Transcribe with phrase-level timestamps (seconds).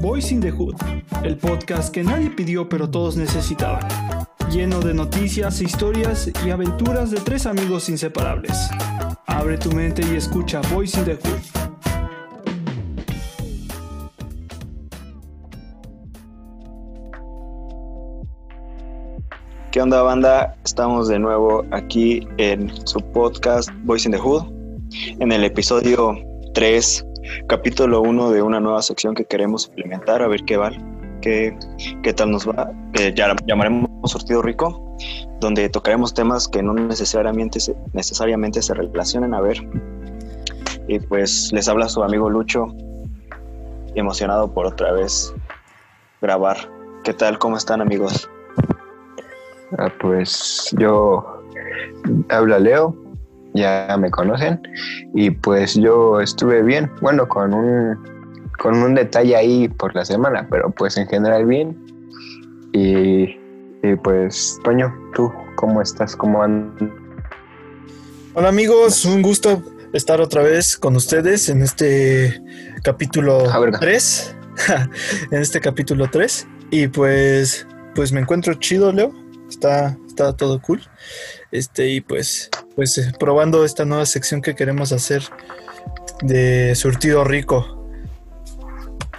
[0.00, 0.76] Voice in the Hood,
[1.22, 3.86] el podcast que nadie pidió pero todos necesitaban,
[4.50, 8.70] lleno de noticias, historias y aventuras de tres amigos inseparables.
[9.26, 11.60] Abre tu mente y escucha Voice in the Hood.
[19.70, 20.56] ¿Qué onda banda?
[20.64, 24.42] Estamos de nuevo aquí en su podcast Voice in the Hood,
[25.20, 26.18] en el episodio
[26.54, 27.06] 3,
[27.46, 30.70] capítulo 1 de una nueva sección que queremos implementar, a ver qué va,
[31.20, 31.56] qué,
[32.02, 32.70] qué tal nos va.
[32.94, 34.96] Eh, ya llamaremos Surtido Rico,
[35.40, 39.58] donde tocaremos temas que no necesariamente se, necesariamente se relacionen, a ver.
[40.88, 42.66] Y pues les habla su amigo Lucho,
[43.94, 45.32] emocionado por otra vez
[46.20, 46.56] grabar.
[47.04, 47.38] ¿Qué tal?
[47.38, 48.28] ¿Cómo están amigos?
[49.78, 51.42] Ah, pues yo
[52.28, 52.96] habla Leo,
[53.54, 54.60] ya me conocen,
[55.14, 57.98] y pues yo estuve bien, bueno, con un,
[58.58, 61.76] con un detalle ahí por la semana, pero pues en general bien.
[62.72, 63.36] Y,
[63.82, 66.14] y pues, Toño, ¿tú cómo estás?
[66.14, 66.88] ¿Cómo andas?
[68.34, 72.40] Hola amigos, un gusto estar otra vez con ustedes en este
[72.84, 73.80] capítulo Ah, verga.
[73.80, 74.36] 3.
[75.32, 76.46] en este capítulo 3.
[76.70, 79.12] Y pues, pues me encuentro chido, Leo.
[79.48, 80.80] Está, está todo cool.
[81.50, 85.22] Este, y pues, pues eh, probando esta nueva sección que queremos hacer
[86.22, 87.86] de surtido rico.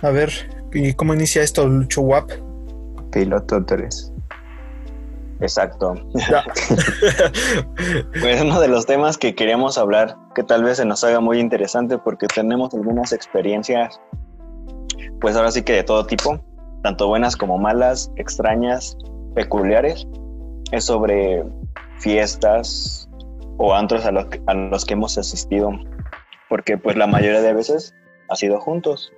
[0.02, 0.32] A ver,
[0.74, 2.32] ¿y cómo inicia esto, Lucho Wap?
[3.12, 4.14] Piloto 3.
[5.42, 5.96] Exacto.
[8.22, 11.40] Pues uno de los temas que queríamos hablar, que tal vez se nos haga muy
[11.40, 14.00] interesante porque tenemos algunas experiencias,
[15.20, 16.40] pues ahora sí que de todo tipo,
[16.84, 18.96] tanto buenas como malas, extrañas,
[19.34, 20.08] peculiares,
[20.72, 21.44] es sobre
[22.00, 23.01] fiestas
[23.58, 25.72] o antros a los, que- a los que hemos asistido,
[26.50, 27.94] porque pues la mayoría de veces
[28.30, 29.12] ha sido juntos.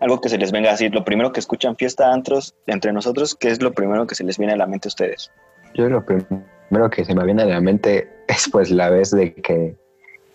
[0.00, 3.36] Algo que se les venga a decir, lo primero que escuchan fiesta, antros, entre nosotros,
[3.36, 5.30] ¿qué es lo primero que se les viene a la mente a ustedes?
[5.74, 9.32] Yo lo primero que se me viene a la mente es pues la vez de
[9.34, 9.76] que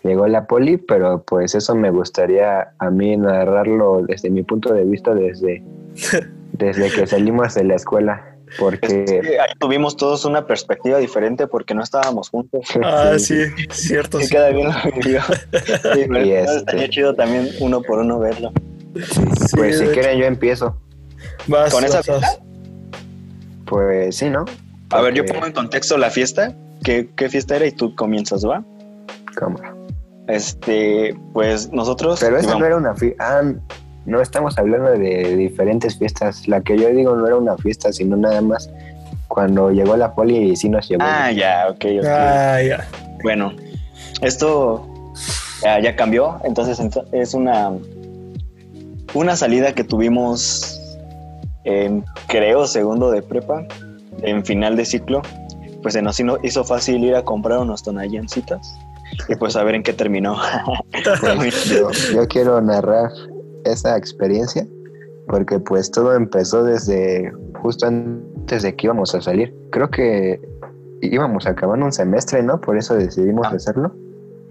[0.02, 4.84] llegó la poli, pero pues eso me gustaría a mí narrarlo desde mi punto de
[4.84, 5.62] vista desde,
[6.52, 11.46] desde que salimos de la escuela, Es porque que ahí tuvimos todos una perspectiva diferente
[11.46, 12.66] porque no estábamos juntos.
[12.82, 13.34] Ah, sí,
[13.70, 14.20] cierto.
[14.20, 14.34] Y sí.
[14.34, 15.20] cada bien lo vivió.
[15.94, 18.52] Sí, pero Y este- estaría chido también uno por uno verlo.
[18.94, 19.20] Sí,
[19.56, 20.76] pues si quieren yo empiezo.
[21.46, 22.20] Vas, ¿Con esa vas, vas.
[22.20, 22.44] fiesta?
[23.66, 24.44] Pues sí, ¿no?
[24.90, 26.54] A ver, yo pongo en contexto la fiesta.
[26.82, 27.66] ¿Qué, qué fiesta era?
[27.66, 28.64] Y tú comienzas, ¿va?
[29.34, 29.74] cámara.
[30.26, 32.18] Este, pues nosotros.
[32.20, 33.40] Pero esa no era una fiesta.
[33.40, 33.52] Ah,
[34.08, 36.48] no estamos hablando de diferentes fiestas.
[36.48, 38.70] La que yo digo no era una fiesta, sino nada más
[39.28, 41.04] cuando llegó la poli y sí nos llevó.
[41.04, 42.06] Ah, ya, ok, ok.
[42.06, 42.88] Ah, ya.
[43.22, 43.52] Bueno,
[44.22, 45.12] esto
[45.62, 46.40] ya, ya cambió.
[46.44, 47.70] Entonces ento- es una,
[49.14, 50.80] una salida que tuvimos
[51.64, 53.66] en, creo, segundo de prepa,
[54.22, 55.22] en final de ciclo.
[55.82, 58.74] Pues se nos hizo- hizo fácil ir a comprar unos tonallancitas
[59.28, 60.36] y pues a ver en qué terminó.
[61.36, 63.10] Pues, yo, yo quiero narrar
[63.72, 64.66] esa experiencia
[65.28, 67.30] porque pues todo empezó desde
[67.60, 69.54] justo antes de que íbamos a salir.
[69.70, 70.40] Creo que
[71.02, 72.60] íbamos a acabar un semestre, ¿no?
[72.60, 73.54] Por eso decidimos Ah.
[73.56, 73.94] hacerlo.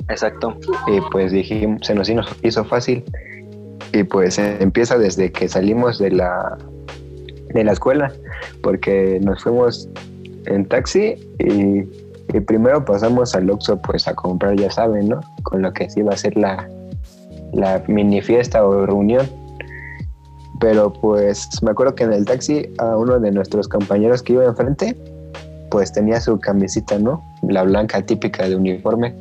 [0.10, 0.56] Exacto.
[0.88, 2.10] Y pues dijimos, se nos
[2.44, 3.04] hizo- fácil.
[3.92, 6.58] Y pues empieza desde que salimos de la,
[7.56, 8.12] de la escuela,
[8.62, 9.90] porque nos fuimos
[10.46, 11.80] en taxi y,
[12.36, 15.22] y primero pasamos al Oxxo pues a comprar, ya saben, ¿no?
[15.44, 16.70] Con lo que sí iba a ser la,
[17.54, 19.28] la mini fiesta o reunión.
[20.60, 24.46] Pero pues me acuerdo que en el taxi a uno de nuestros compañeros que iba
[24.46, 24.96] enfrente,
[25.70, 27.24] pues tenía su camisita, ¿no?
[27.44, 29.16] La blanca típica de uniforme.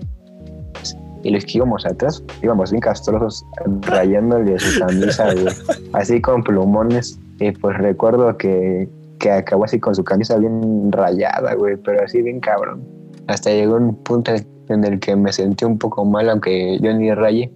[1.23, 3.45] Y los que íbamos atrás íbamos bien castrosos
[3.83, 5.55] rayándole su camisa güey,
[5.93, 7.19] así con plumones.
[7.41, 8.89] Y pues recuerdo que,
[9.19, 12.83] que acabó así con su camisa bien rayada güey pero así bien cabrón.
[13.27, 14.33] Hasta llegó un punto
[14.69, 17.53] en el que me sentí un poco mal aunque yo ni rayé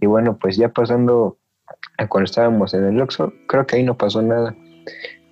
[0.00, 1.38] y bueno pues ya pasando
[1.98, 4.54] a cuando estábamos en el Oxxo creo que ahí no pasó nada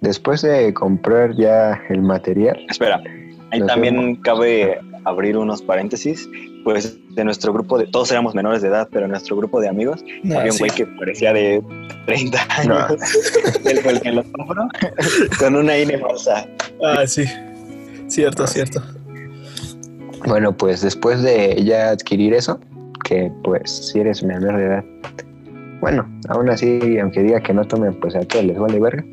[0.00, 3.02] después de comprar ya el material Espera,
[3.50, 4.18] ahí también vemos.
[4.22, 6.28] cabe abrir unos paréntesis.
[6.64, 9.68] Pues de nuestro grupo de, todos éramos menores de edad, pero en nuestro grupo de
[9.68, 10.60] amigos No, había un sí.
[10.60, 11.62] güey que parecía de
[12.06, 12.78] 30 No.
[12.78, 13.02] años.
[13.66, 14.66] Él fue el que lo compró
[15.38, 16.46] con una INE falsa.
[16.82, 17.24] Ah, sí.
[18.08, 18.82] Cierto, cierto.
[20.26, 22.58] Bueno, pues después de ya adquirir eso,
[23.04, 24.84] que pues si eres menor de edad,
[25.80, 29.04] bueno, aún así, aunque diga que no tomen, pues a todos les vale verga,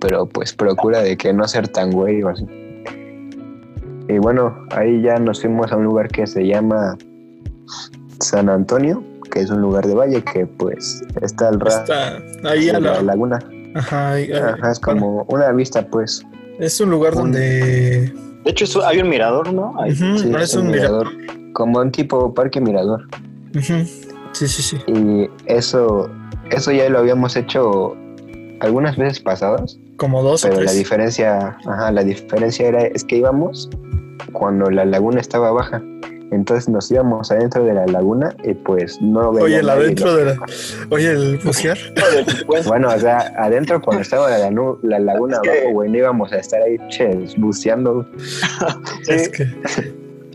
[0.00, 2.46] pero pues procura de que no ser tan güey o así.
[4.08, 6.96] Y bueno, ahí ya nos fuimos a un lugar que se llama
[8.20, 12.66] San Antonio, que es un lugar de valle que pues está al ras Está ahí
[12.66, 13.02] de a la la.
[13.02, 13.38] laguna.
[13.74, 16.24] Ajá, ahí- Ajá, es como una vista pues.
[16.58, 18.12] Es un lugar un- donde.
[18.44, 19.72] De hecho, hay un mirador, ¿no?
[19.72, 21.08] Ujú, Sí, es un mirador.
[21.52, 23.02] Como un tipo parque mirador.
[24.32, 24.76] Sí, sí, sí.
[24.86, 26.10] Y eso,
[26.50, 27.96] eso ya lo habíamos hecho
[28.60, 33.16] algunas veces pasadas, Como dos o pero la diferencia, ajá, la diferencia era es que
[33.16, 33.68] íbamos
[34.32, 35.82] cuando la laguna estaba baja.
[36.30, 40.26] Entonces nos íbamos adentro de la laguna y pues no lo Oye, el adentro de
[40.26, 40.36] la.
[40.90, 41.78] Oye, el bucear.
[42.66, 44.50] Bueno, o sea, adentro cuando estaba la,
[44.82, 48.06] la laguna Es que- abajo, güey, no íbamos a estar ahí ches, buceando.
[49.04, 49.42] Sí, Es que.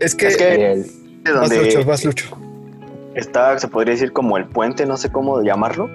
[0.00, 0.26] Es que.
[0.26, 0.86] Es que- el-
[1.32, 2.26] Vas, Lucho, donde vas, Lucho.
[3.14, 5.88] Está, se podría decir como el puente, no sé cómo llamarlo,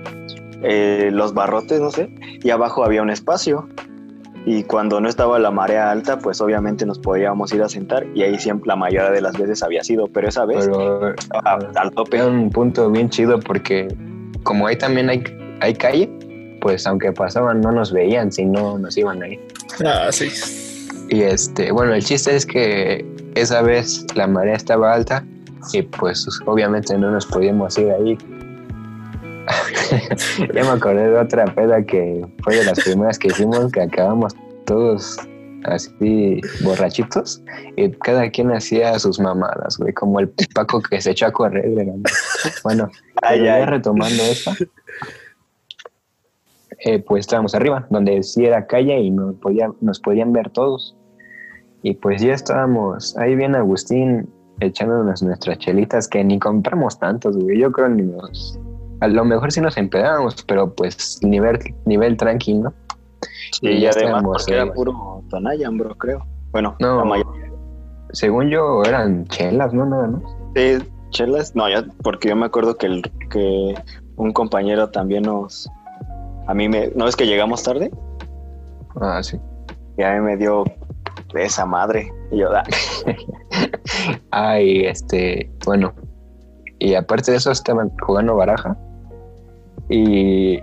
[0.62, 2.10] eh, los barrotes, no sé,
[2.44, 3.68] y abajo había un espacio.
[4.46, 8.24] Y cuando no estaba la marea alta, pues obviamente nos podíamos ir a sentar y
[8.24, 11.92] ahí siempre la mayoría de las veces había sido, pero esa vez pero estaba al
[11.92, 12.18] tope.
[12.18, 13.94] era un punto bien chido porque
[14.44, 15.24] como ahí también hay,
[15.60, 16.10] hay calle,
[16.62, 19.40] pues aunque pasaban no nos veían, si no nos iban ahí.
[19.86, 20.30] Ah, sí.
[21.10, 23.06] Y este, bueno, el chiste es que
[23.36, 25.26] esa vez la marea estaba alta
[25.74, 28.18] y pues obviamente no nos podíamos ir ahí.
[30.54, 34.36] ya me acordé de otra peda que fue de las primeras que hicimos, que acabamos
[34.66, 35.18] todos
[35.66, 37.42] así borrachitos
[37.76, 41.66] y cada quien hacía sus mamadas, güey, como el Paco que se echó a correr.
[42.64, 42.90] Bueno,
[43.22, 43.66] Ay, ay.
[43.66, 44.54] retomando eso,
[46.86, 50.96] eh, pues estábamos arriba, donde sí era calle y nos, podía, nos podían ver todos.
[51.82, 54.30] Y pues ya estábamos ahí bien Agustín
[54.60, 57.60] echándonos nuestras chelitas que ni compramos tantos, güey.
[57.60, 58.60] Yo creo ni nos...
[59.02, 62.74] A lo mejor sí nos empedábamos, pero pues nivel, nivel tranquilo.
[63.52, 66.26] Sí, y ya además porque era puro Tonayan, bro, creo.
[66.52, 66.98] Bueno, No.
[66.98, 67.52] la mayoría.
[68.12, 69.86] Según yo eran chelas, ¿no?
[69.86, 70.24] Nada más.
[70.56, 70.78] Sí,
[71.12, 73.76] chelas, no, ya, porque yo me acuerdo que, el, que
[74.18, 75.70] un compañero también nos...
[76.48, 76.90] A mí me...
[76.96, 77.92] ¿No es que llegamos tarde?
[79.00, 79.40] Ah, sí.
[79.98, 80.64] Y a mí me dio
[81.36, 82.12] esa madre.
[82.32, 82.64] Y yo, ah,
[84.32, 85.94] Ay, este, bueno.
[86.80, 88.78] Y aparte de eso estaban jugando baraja.
[89.90, 90.60] Y,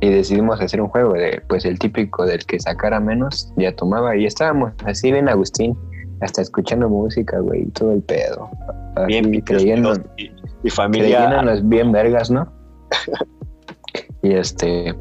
[0.00, 4.16] y decidimos hacer un juego de, pues el típico del que sacara menos, ya tomaba.
[4.16, 5.76] Y estábamos así bien Agustín,
[6.20, 8.48] hasta escuchando música, güey, todo el pedo.
[8.96, 10.30] Así, bien creyendo, y,
[10.62, 11.18] y familia.
[11.18, 12.50] creyéndonos bien vergas, ¿no?
[14.22, 14.94] y este,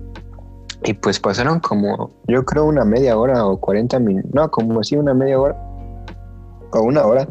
[0.84, 4.96] y pues pasaron como, yo creo una media hora o 40 minutos, no, como así
[4.96, 5.69] una media hora
[6.72, 7.28] o una hora.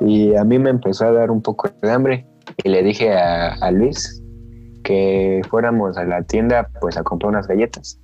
[0.00, 2.26] Y a mí me empezó a dar un poco de hambre
[2.62, 4.22] y le dije a, a Luis
[4.82, 7.98] que fuéramos a la tienda pues a comprar unas galletas.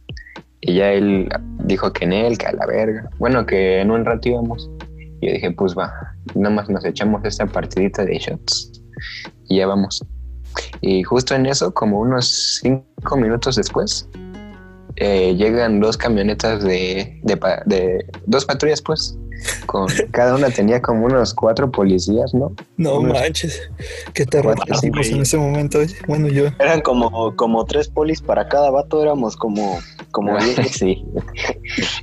[0.63, 1.29] Y ya él
[1.65, 3.09] dijo que en él, que a la verga.
[3.19, 4.71] Bueno, que en un rato íbamos.
[5.21, 5.93] Y yo dije, pues va,
[6.35, 8.81] nada más nos echamos esta partidita de shots
[9.51, 10.03] y ya vamos.
[10.81, 14.09] Y justo en eso, como unos cinco minutos después,
[14.97, 19.17] eh, llegan dos camionetas de, de, dos patrullas, pues,
[19.67, 22.53] con cada una tenía como unos cuatro policías, ¿no?
[22.77, 23.61] No Unos- manches.
[24.15, 25.79] Qué terror en ese momento.
[25.79, 25.95] oye.
[26.07, 26.47] Bueno, yo.
[26.59, 29.79] Eran como, como tres polis para cada vato, éramos como,
[30.11, 30.71] como diez.
[30.73, 31.05] sí.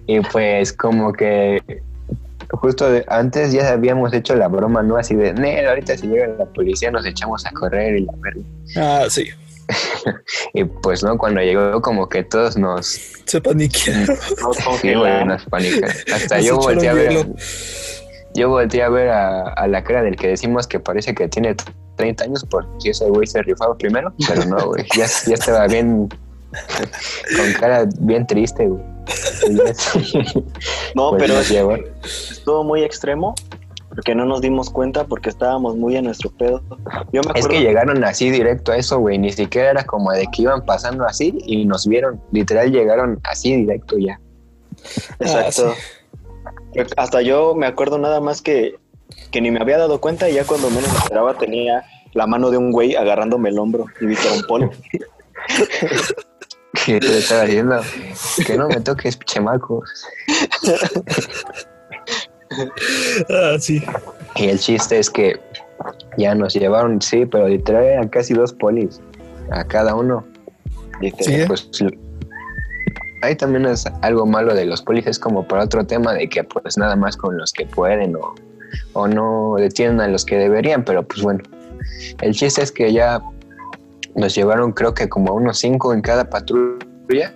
[0.08, 1.62] Y pues como que
[2.50, 4.96] justo de- antes ya habíamos hecho la broma, ¿no?
[4.98, 8.42] Así de, "Nel, ahorita si llega la policía nos echamos a correr y la verga".
[8.78, 9.26] Ah, sí.
[10.54, 14.06] Y pues no, cuando llegó como que todos nos, Se paniquearon.
[14.42, 15.90] Nos sí, güey, nos panican.
[16.14, 17.36] Hasta Nos yo volteé a ver, hielo.
[18.34, 21.56] yo volteé a ver a, a la cara del que decimos que parece que tiene
[21.98, 26.08] 30 años porque ese güey se rifaba primero, pero no, güey, ya, ya estaba bien,
[26.08, 28.84] con cara bien triste, güey.
[30.96, 31.76] No, pues pero llevó.
[32.04, 33.36] estuvo muy extremo
[33.98, 36.62] porque no nos dimos cuenta porque estábamos muy en nuestro pedo.
[37.12, 39.18] Yo me acuerdo Es que llegaron así directo a eso, güey.
[39.18, 42.22] Ni siquiera era como de que iban pasando así y nos vieron.
[42.32, 44.20] Literal llegaron así directo ya.
[45.20, 45.74] Exacto.
[46.96, 48.76] Hasta yo me acuerdo nada más que,
[49.32, 52.52] que ni me había dado cuenta y ya cuando menos me esperaba tenía la mano
[52.52, 54.72] de un güey agarrándome el hombro y vi que era un polo.
[56.86, 57.82] Que te estaba diciendo
[58.46, 59.84] que no me toques, chemaco.
[63.30, 63.84] Ah, sí.
[64.36, 65.40] Y el chiste es que
[66.18, 69.02] ya nos llevaron, sí, pero literal eran casi dos polis
[69.52, 70.26] a cada uno.
[71.02, 71.44] Dice, Sí.
[71.48, 71.70] Pues
[73.22, 76.44] ahí también es algo malo de los polis, es como para otro tema de que
[76.44, 78.36] pues nada más con los que pueden o,
[78.94, 81.44] o no detienen a los que deberían, pero pues bueno.
[82.22, 83.22] El chiste es que ya
[84.16, 87.34] nos llevaron creo que como a unos cinco en cada patrulla.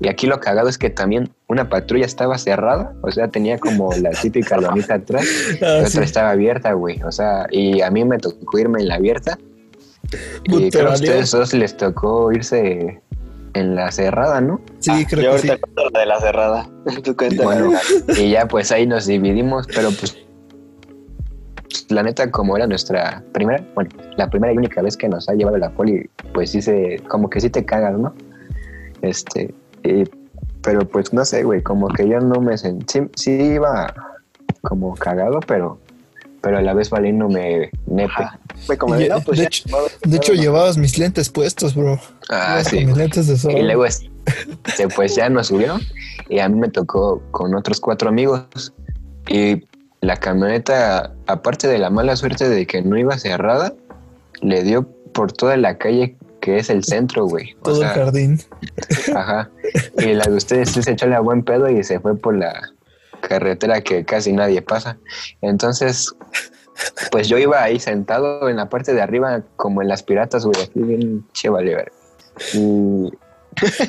[0.00, 3.90] Y aquí lo cagado es que también una patrulla estaba cerrada, o sea, tenía como
[3.94, 5.24] la típica lonita atrás,
[5.58, 5.98] y Ah, otra sí.
[6.00, 7.02] estaba abierta, güey.
[7.02, 9.38] O sea, y a mí me tocó irme en la abierta
[10.44, 13.00] Y creo a ustedes dos les tocó irse
[13.54, 14.60] en la cerrada, ¿no?
[14.80, 15.60] Sí, Ah, creo yo que ahorita sí.
[15.62, 16.68] cuento la de la cerrada.
[17.02, 17.16] Tú.
[17.42, 17.72] Bueno,
[18.18, 20.14] y ya pues ahí nos dividimos, pero pues
[21.88, 25.34] la neta como era nuestra primera, bueno, la primera y única vez que nos ha
[25.34, 28.12] llevado la poli, pues sí se, como que sí te cagas, ¿no?
[29.02, 29.54] Este,
[29.86, 30.10] y-
[30.62, 33.94] pero pues no sé, güey, como que yo no me sentí, sí, sí iba
[34.62, 35.78] como cagado, pero,
[36.40, 38.12] pero a la vez valiéndome nepe.
[38.12, 38.38] Ajá.
[38.66, 39.68] Fue como Y, de, no, pues de ya, hecho-
[40.04, 40.44] De hecho, vamos.
[40.44, 42.00] llevabas mis lentes puestos, bro.
[42.30, 42.76] Ah, sí.
[42.78, 43.52] Con mis lentes de sol.
[43.52, 44.08] Y luego es-
[44.96, 45.80] pues ya nos subieron
[46.28, 48.72] y a mí me tocó con otros cuatro amigos
[49.28, 49.64] y
[50.00, 53.72] la camioneta, aparte de la mala suerte de que no iba cerrada,
[54.40, 56.16] le dio por toda la calle
[56.46, 57.54] que es el centro, güey.
[57.58, 58.38] O todo sea, el jardín.
[59.16, 59.50] ajá.
[59.98, 62.70] Y la de ustedes se echó la buen pedo y se fue por la
[63.20, 64.96] carretera que casi nadie pasa.
[65.40, 66.14] Entonces,
[67.10, 70.62] pues yo iba ahí sentado en la parte de arriba como en las piratas, güey,
[70.62, 71.92] así bien chévere, ver.
[72.54, 73.10] Y,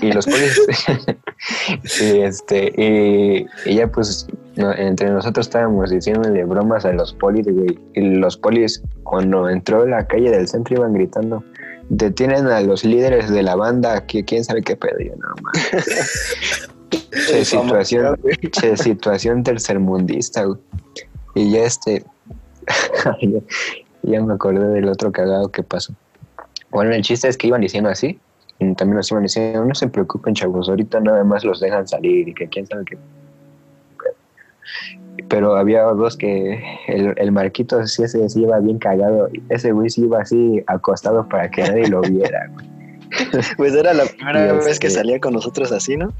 [0.01, 0.59] y los polis,
[2.01, 7.45] y este, y, y ya pues no- entre nosotros estábamos diciéndole bromas a los polis,
[7.47, 7.77] güey.
[7.93, 11.43] Y los polis, cuando entró a la calle del centro, iban gritando.
[11.89, 16.69] Detienen a los líderes de la banda, que quién sabe qué pedo, yo no mames.
[16.89, 18.17] Che, situación,
[18.51, 20.59] che, situación tercermundista, güey.
[21.35, 22.03] Y ya este.
[23.21, 23.39] ya,
[24.03, 25.93] ya me acordé del otro cagado que pasó.
[26.69, 28.19] Bueno, el chiste es que iban diciendo así.
[28.59, 32.27] Y también nos iban diciendo, no se preocupen, chavos, ahorita nada más los dejan salir
[32.27, 32.97] y que quién sabe qué.
[35.29, 39.29] Pero había dos que el, el Marquito sí, ese sí iba bien cagado.
[39.49, 42.51] Ese güey sí iba así acostado para que nadie lo viera.
[43.57, 46.11] Pues era la primera vez este- que salía con nosotros así, ¿no?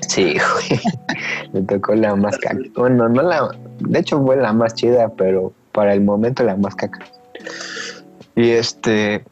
[0.00, 0.80] Sí, güey.
[1.52, 2.58] Me tocó la más caca.
[2.76, 3.50] Bueno, no la.
[3.80, 6.98] De hecho, fue la más chida, pero para el momento la más caca.
[8.36, 9.24] Y este.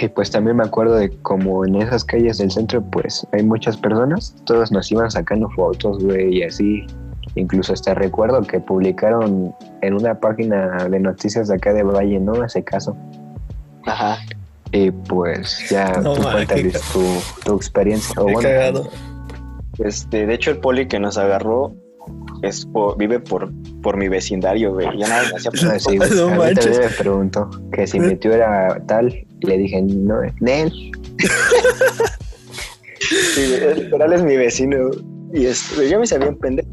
[0.00, 3.76] Y pues también me acuerdo de como en esas calles del centro, pues hay muchas
[3.76, 4.34] personas.
[4.44, 6.86] Todos nos iban sacando fotos, güey, y así.
[7.36, 12.44] Incluso hasta recuerdo que publicaron en una página de noticias de acá de Valle, ¿no?
[12.44, 12.96] Ese caso.
[13.86, 14.18] Ajá.
[14.72, 17.02] Y pues ya No, tú cuéntales tu,
[17.44, 18.14] tu experiencia.
[18.20, 18.88] O bueno, cagado.
[19.78, 21.74] Este, de hecho, el poli que nos agarró
[22.42, 23.50] es por- vive por,
[23.82, 24.86] por mi vecindario, güey.
[24.98, 25.96] Ya nada, me hacía Ah, sí.
[25.96, 26.64] No a mí manches.
[26.64, 29.08] también me preguntó que si mi tío era tal.
[29.40, 30.72] Y le dije, no, Nel.
[33.34, 34.76] Sí, es- literal es mi vecino.
[35.32, 36.68] Y este, yo me sabía un pendejo.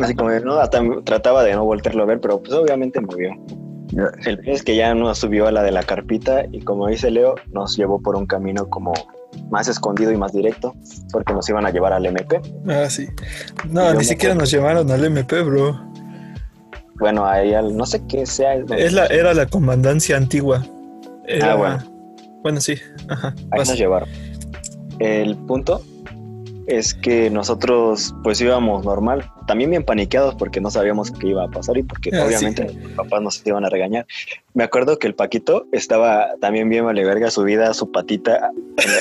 [0.00, 3.30] Así como, no, hasta trataba de no voltearlo a ver, pero pues obviamente me vio.
[3.92, 7.10] No, El es que ya nos subió a la de la carpita y como dice
[7.10, 8.92] Leo, nos llevó por un camino como
[9.50, 10.74] más escondido y más directo,
[11.12, 12.40] porque nos iban a llevar al MP.
[12.68, 13.06] Ah, sí.
[13.70, 14.40] No, ni siquiera acuerdo.
[14.40, 15.80] nos llevaron al MP, bro.
[16.98, 18.54] Bueno, ahí al, no sé qué sea.
[18.54, 20.64] Es la, era la comandancia antigua.
[21.26, 21.78] Era- Ah, bueno.
[22.42, 22.74] Bueno, sí.
[23.08, 23.34] Ajá.
[23.50, 23.68] Ahí vas.
[23.68, 24.08] nos llevaron.
[24.98, 25.82] El punto
[26.66, 31.48] es que nosotros pues íbamos normal, también bien paniqueados porque no sabíamos qué iba a
[31.48, 34.06] pasar y porque Ah, obviamente mis papás nos iban a regañar.
[34.54, 38.98] Me acuerdo que el Paquito estaba también bien vale verga subida su patita en la,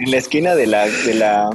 [0.00, 1.50] en la esquina de la de la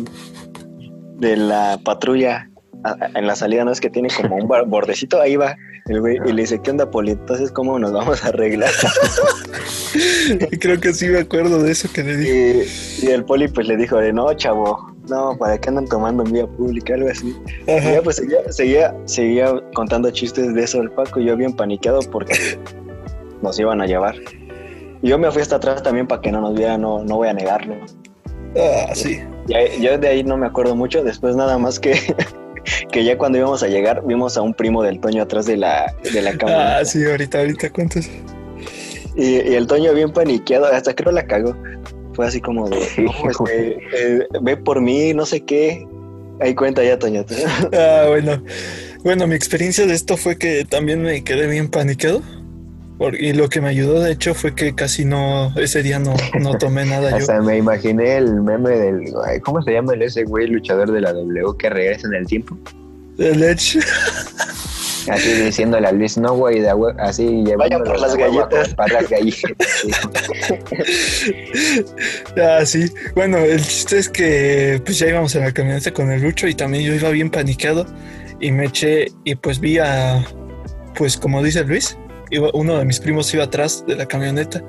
[1.20, 2.50] de la patrulla
[2.84, 3.72] a- a- en la salida, ¿no?
[3.72, 5.56] Es que tiene como un bordecito, ahí va
[5.88, 7.12] el güey y le dice, ¿qué onda, Poli?
[7.12, 8.70] Entonces, ¿cómo nos vamos a arreglar?
[10.60, 12.66] Creo que sí me acuerdo de eso que le dije.
[13.02, 16.24] Y, y el poli pues le dijo de no, chavo, no, ¿para qué andan tomando
[16.24, 16.94] en vía pública?
[16.94, 17.36] Algo así.
[17.68, 21.54] Y ya pues seguía, seguía, seguía contando chistes de eso el Paco y yo bien
[21.54, 22.34] paniqueado porque
[23.42, 24.16] nos iban a llevar.
[25.02, 27.28] Y yo me fui hasta atrás también para que no nos vieran, no, no voy
[27.28, 27.76] a negarlo.
[28.56, 29.20] Ah, sí.
[29.48, 31.94] Y yo de ahí no me acuerdo mucho, después nada más que,
[32.92, 35.94] que ya cuando íbamos a llegar vimos a un primo del Toño atrás de la,
[36.12, 36.78] de la cámara.
[36.78, 38.10] Ah, sí, ahorita, ahorita cuentas.
[39.16, 41.56] Y, y el Toño bien paniqueado, hasta creo la cagó.
[42.18, 45.88] Fue así como de, no, este, eh, ve por mí, no sé qué.
[46.40, 47.24] Ahí cuenta ya, Toño.
[47.74, 48.44] Ah, bueno.
[49.04, 52.24] Bueno, mi experiencia de esto fue que también me quedé bien paniqueado.
[53.20, 56.58] Y lo que me ayudó, de hecho, fue que casi no, ese día no, no
[56.58, 57.18] tomé nada yo.
[57.18, 59.14] Hasta me imaginé el meme del.
[59.28, 62.26] ay, ¿Cómo se llama el ese güey luchador de la W que regresa en el
[62.26, 62.58] tiempo?
[63.20, 63.78] El Edge.
[65.10, 66.66] Así diciéndole a Luis, no, güey,
[67.00, 68.74] así llevando por las galletas.
[68.76, 69.86] Para las galletas.
[71.02, 71.34] sí.
[72.38, 72.92] Ah, sí.
[73.16, 76.54] Bueno, el chiste es que pues ya íbamos en la camioneta con el Lucho y
[76.54, 77.86] también yo iba bien paniqueado
[78.40, 80.24] y me eché y pues vi a,
[80.96, 81.98] pues como dice Luis,
[82.32, 84.64] iba, uno de mis primos iba atrás de la camioneta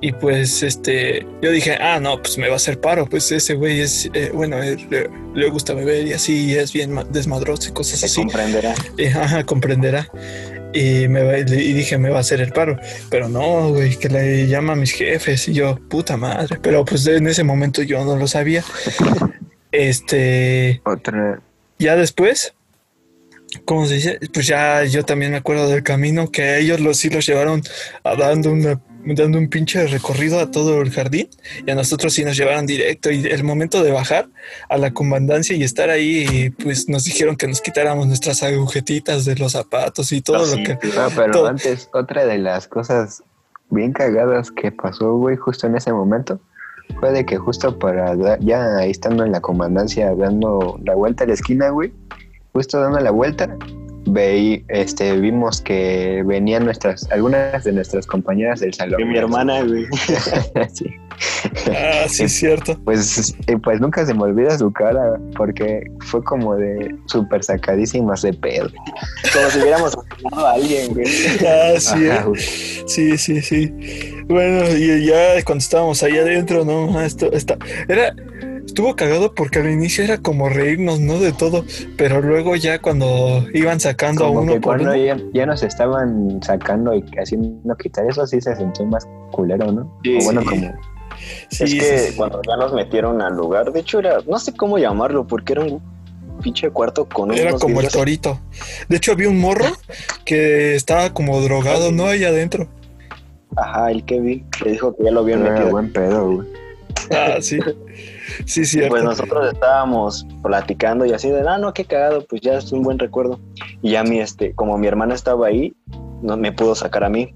[0.00, 3.54] y pues este, yo dije, ah, no, pues me va a hacer paro, pues ese
[3.54, 7.04] güey es, eh, bueno, él, le, le gusta beber y así y es bien ma-
[7.04, 8.16] desmadroso y cosas Se así.
[8.16, 8.74] comprenderá.
[8.98, 10.08] Eh, ajá, comprenderá.
[10.72, 12.78] Y, me, va- y dije, me va a hacer el paro.
[13.10, 15.48] Pero no, güey, que le llama a mis jefes.
[15.48, 16.58] Y yo, puta madre.
[16.62, 18.62] Pero pues en ese momento yo no lo sabía.
[19.72, 21.40] Este, Otra,
[21.78, 22.54] ya después,
[23.64, 24.18] ¿cómo se dice?
[24.32, 27.62] Pues ya yo también me acuerdo del camino que ellos los, sí los llevaron
[28.04, 31.26] a dando una dando un pinche recorrido a todo el jardín
[31.66, 34.28] y a nosotros sí nos llevaron directo y el momento de bajar
[34.68, 39.36] a la comandancia y estar ahí pues nos dijeron que nos quitáramos nuestras agujetitas de
[39.36, 41.46] los zapatos y todo Ah, lo sí, que No, pero Todo.
[41.46, 43.22] antes, otra de las cosas
[43.70, 46.38] bien cagadas que pasó, güey, justo en ese momento,
[46.98, 51.34] fue de que justo para ya estando en la comandancia, dando la vuelta a la
[51.34, 51.90] esquina, güey,
[52.52, 53.56] justo dando la vuelta,
[54.06, 58.98] veí, este, vimos que venían nuestras, algunas de nuestras compañeras del salón.
[58.98, 59.86] Que mi hermana, güey.
[60.72, 60.86] sí.
[61.70, 66.22] ah sí es cierto Pues, y pues nunca se me olvida su cara, porque fue
[66.24, 68.70] como de súper sacadísimas de pedo.
[69.32, 71.06] Como si hubiéramos asesinado a alguien, güey.
[71.46, 72.24] ah sí Ajá, eh.
[72.26, 72.40] güey.
[72.86, 73.72] sí sí sí
[74.28, 77.56] bueno y ya cuando estábamos ahí adentro no esto está
[77.88, 78.14] era
[78.70, 81.64] estuvo cagado porque al inicio era como reírnos no de todo
[81.96, 85.62] pero luego ya cuando iban sacando a uno que por cuando uno ya, ya nos
[85.62, 89.98] estaban sacando y haciendo quitar eso, sí se sintió más culero, ¿no?
[90.02, 90.46] Sí, o bueno, sí.
[90.46, 90.72] como
[91.48, 92.16] sí, es que sí.
[92.16, 95.62] cuando ya nos metieron al lugar, de hecho era, no sé cómo llamarlo, porque era
[95.62, 95.80] un
[96.42, 98.40] pinche cuarto con Era unos como el torito.
[98.88, 99.66] De hecho, había un morro
[100.24, 102.06] que estaba como drogado, ¿no?
[102.06, 102.66] Ahí adentro.
[103.56, 105.70] Ajá, el Kevin, que dijo que ya lo habían era metido.
[105.70, 106.48] buen pedo, güey.
[107.10, 107.58] Ah, sí.
[108.46, 108.90] Sí, cierto.
[108.90, 112.82] pues nosotros estábamos platicando y así de, ah, no, qué cagado, pues ya es un
[112.82, 113.40] buen recuerdo.
[113.82, 115.74] Y ya mi, este, como mi hermana estaba ahí,
[116.22, 117.34] no me pudo sacar a mí.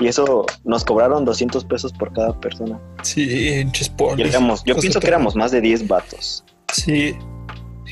[0.00, 2.80] Y eso nos cobraron 200 pesos por cada persona.
[3.02, 6.44] Sí, hinches Y éramos, yo pienso que éramos más de 10 vatos.
[6.72, 7.16] Sí.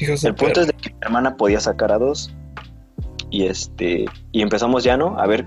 [0.01, 2.33] Hijos El punto es de que mi hermana podía sacar a dos.
[3.31, 5.19] Y este, y empezamos ya, ¿no?
[5.19, 5.47] A ver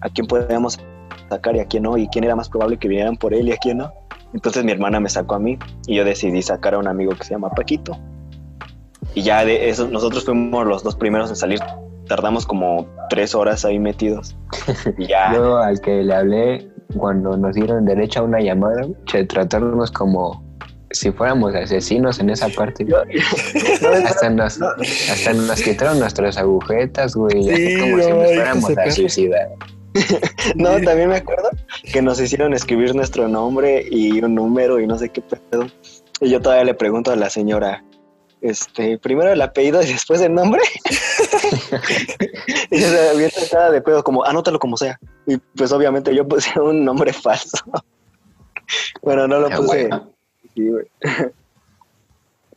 [0.00, 0.80] a quién podíamos
[1.28, 3.52] sacar y a quién no, y quién era más probable que vinieran por él y
[3.52, 3.92] a quién no.
[4.34, 7.24] Entonces mi hermana me sacó a mí y yo decidí sacar a un amigo que
[7.24, 7.98] se llama Paquito.
[9.14, 11.58] Y ya de eso, nosotros fuimos los dos primeros en salir.
[12.06, 14.36] Tardamos como tres horas ahí metidos.
[14.98, 15.32] Y ya.
[15.34, 20.44] Yo al que le hablé cuando nos dieron derecho a una llamada, che, tratarnos como
[20.92, 22.84] si fuéramos asesinos en esa parte.
[22.84, 24.66] Yo- No, es- Hasta nos, no.
[25.10, 27.42] hasta nos quitaron nuestras agujetas, güey.
[27.44, 29.48] Sí, como si nos fuéramos a suicidar.
[30.56, 31.50] No, también me acuerdo
[31.92, 35.66] que nos hicieron escribir nuestro nombre y un número y no sé qué pedo.
[36.20, 37.84] Y yo todavía le pregunto a la señora,
[38.40, 40.60] este, primero el apellido y después el nombre.
[42.70, 44.98] y se bien tratada de pedo, como, anótalo como sea.
[45.26, 47.58] Y pues obviamente yo puse un nombre falso.
[49.02, 49.88] bueno, no lo Ah, puse.
[49.88, 50.12] bueno.
[50.54, 50.86] Sí, güey.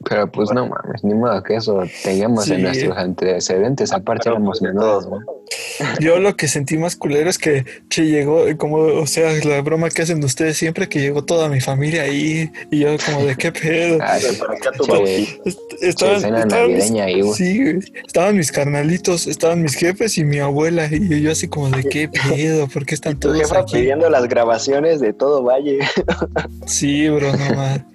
[0.08, 2.54] Pero pues no mames, ni modo que eso tengamos Sí.
[2.54, 3.92] en nuestros antecedentes.
[3.94, 4.62] Aparte Pero, éramos
[5.06, 5.20] ¿no?
[6.00, 9.89] Yo lo que sentí más culero es que, che, llegó, como, o sea, la broma
[9.89, 13.52] que hacen ustedes siempre, que llegó toda mi familia ahí, y yo como de qué
[13.52, 13.98] pedo.
[14.02, 14.28] Ah, sí,
[14.86, 15.39] che,
[15.82, 16.22] Estaban,
[16.74, 21.84] mis- sí, estaban carnalitos, estaban mis jefes y mi abuela, y yo así como de
[21.84, 22.10] qué
[22.48, 23.74] pedo, ¿por qué están todos jefa aquí?
[23.78, 25.80] pidiendo las grabaciones de todo Valle.
[26.66, 27.82] Sí, bro, no más.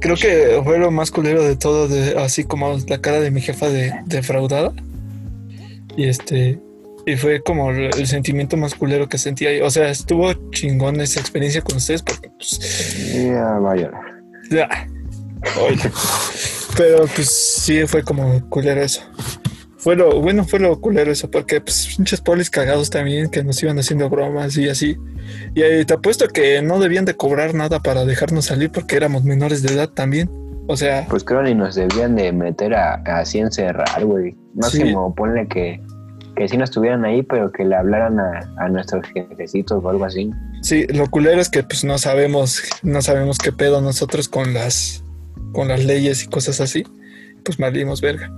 [0.00, 3.40] Creo que fue lo más culero de todo, de, así como la cara de mi
[3.40, 4.72] jefa de defraudada.
[5.96, 6.58] Y este,
[7.06, 9.60] y fue como el, el sentimiento más culero que sentí ahí.
[9.60, 14.02] O sea, estuvo chingón esa experiencia con ustedes porque, pues, Ya va a llorar.
[14.50, 14.68] ya.
[15.60, 15.90] Oye.
[16.76, 19.02] Pero pues sí fue como culero eso.
[19.80, 23.62] Fue lo, bueno, fue lo culero eso, porque pues pinches polis cagados también que nos
[23.62, 24.98] iban haciendo bromas y así.
[25.54, 29.24] Y ahí te apuesto que no debían de cobrar nada para dejarnos salir porque éramos
[29.24, 30.30] menores de edad también.
[30.68, 34.36] O sea, Pues creo ni nos debían de meter a, así encerrar, güey.
[34.54, 35.80] Máximo ponle que,
[36.36, 40.04] que sí nos estuvieran ahí, pero que le hablaran a, a nuestros jefecitos o algo
[40.04, 40.30] así.
[40.60, 45.02] sí, lo culero es que pues no sabemos, no sabemos qué pedo nosotros con las,
[45.54, 46.84] con las leyes y cosas así.
[47.44, 48.30] Pues malimos verga.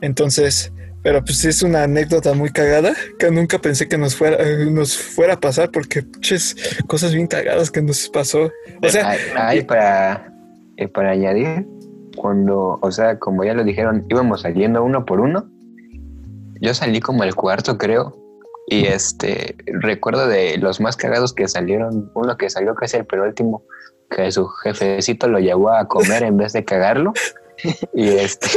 [0.00, 4.66] Entonces, pero pues es una anécdota muy cagada que nunca pensé que nos fuera, eh,
[4.66, 6.56] nos fuera a pasar porque pinches
[6.88, 8.50] cosas bien cagadas que nos pasó.
[8.82, 10.32] O sea, Ay, ay, para,
[10.76, 11.64] eh, para añadir,
[12.16, 15.48] cuando, o sea, como ya lo dijeron, íbamos saliendo uno por uno.
[16.60, 18.16] Yo salí como el cuarto, creo.
[18.66, 23.62] Y este, recuerdo de los más cagados que salieron, uno que salió casi el penúltimo,
[24.10, 27.12] que su jefecito lo llevó a comer en vez de cagarlo.
[27.94, 28.48] Y este,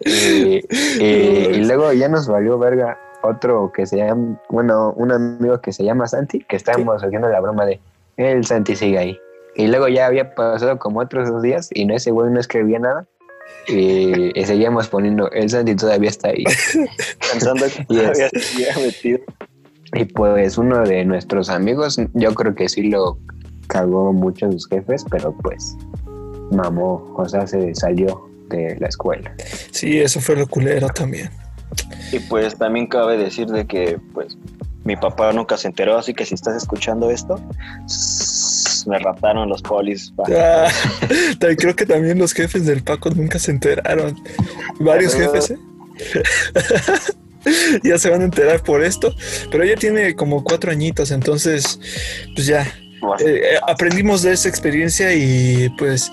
[0.00, 0.60] y,
[1.02, 5.72] y- y luego ya nos valió verga otro que se llama, bueno, un amigo que
[5.72, 7.80] se llama Santi, que estábamos haciendo la broma de
[8.16, 9.18] el Santi sigue ahí.
[9.56, 12.78] Y luego ya había pasado como otros dos días y no ese güey no escribía
[12.80, 13.06] nada.
[13.68, 16.44] Y, y seguíamos poniendo, el Santi todavía está ahí.
[17.32, 19.20] Pensando que todavía se hubiera metido.
[19.94, 23.16] Y pues uno de nuestros amigos, yo creo que sí lo
[23.68, 25.76] cagó mucho sus jefes, pero pues
[26.52, 29.34] mamó, o sea, se salió de la escuela.
[29.70, 31.30] Sí, eso fue lo culero también.
[32.12, 34.36] Y pues también cabe decir de que pues
[34.84, 37.40] mi papá nunca se enteró, así que si estás escuchando esto,
[38.86, 40.12] me raptaron los polis.
[40.28, 40.68] Ah,
[41.38, 44.16] también creo que también los jefes del Paco nunca se enteraron.
[44.80, 45.58] Varios Pero- jefes, ¿eh?
[47.84, 49.14] ya se van a enterar por esto,
[49.50, 51.78] pero ella tiene como cuatro añitos, entonces,
[52.34, 52.66] pues ya,
[53.18, 56.12] eh, eh, aprendimos de esa experiencia y pues,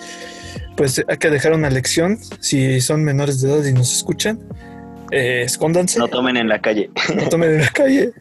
[0.76, 2.20] pues hay que dejar una lección.
[2.40, 4.40] Si son menores de edad y nos escuchan,
[5.12, 6.90] eh, escóndanse, No no, tomen en la calle.
[7.30, 8.12] tomen en la calle.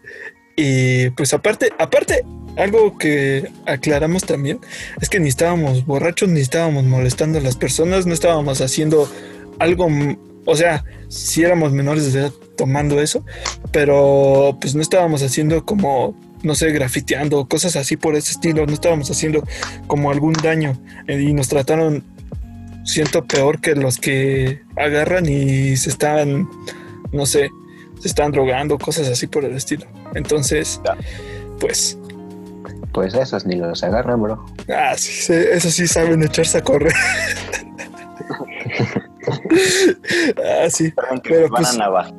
[0.56, 2.24] Y pues aparte, aparte,
[2.56, 4.61] algo que aclaramos también
[5.00, 9.09] es que ni estábamos borrachos, ni estábamos molestando a las personas, no estábamos haciendo
[9.59, 9.88] algo,
[10.44, 13.24] o sea, si éramos menores de edad tomando eso,
[13.72, 18.72] pero pues no estábamos haciendo como, no sé, grafiteando, cosas así por ese estilo, no
[18.72, 19.44] estábamos haciendo
[19.87, 20.72] como algún daño
[21.07, 22.03] eh, y nos trataron,
[22.85, 26.48] siento, peor que los que agarran y se están,
[27.12, 27.50] no sé,
[28.00, 29.87] se están drogando, cosas así por el estilo.
[30.14, 30.81] Entonces,
[31.61, 31.98] pues,
[32.92, 34.44] Pues esos ni los agarran, bro.
[34.74, 36.92] ah, sí, se- eso sí saben echarse a correr.
[40.37, 42.12] ah, sí, Pero, van pues, a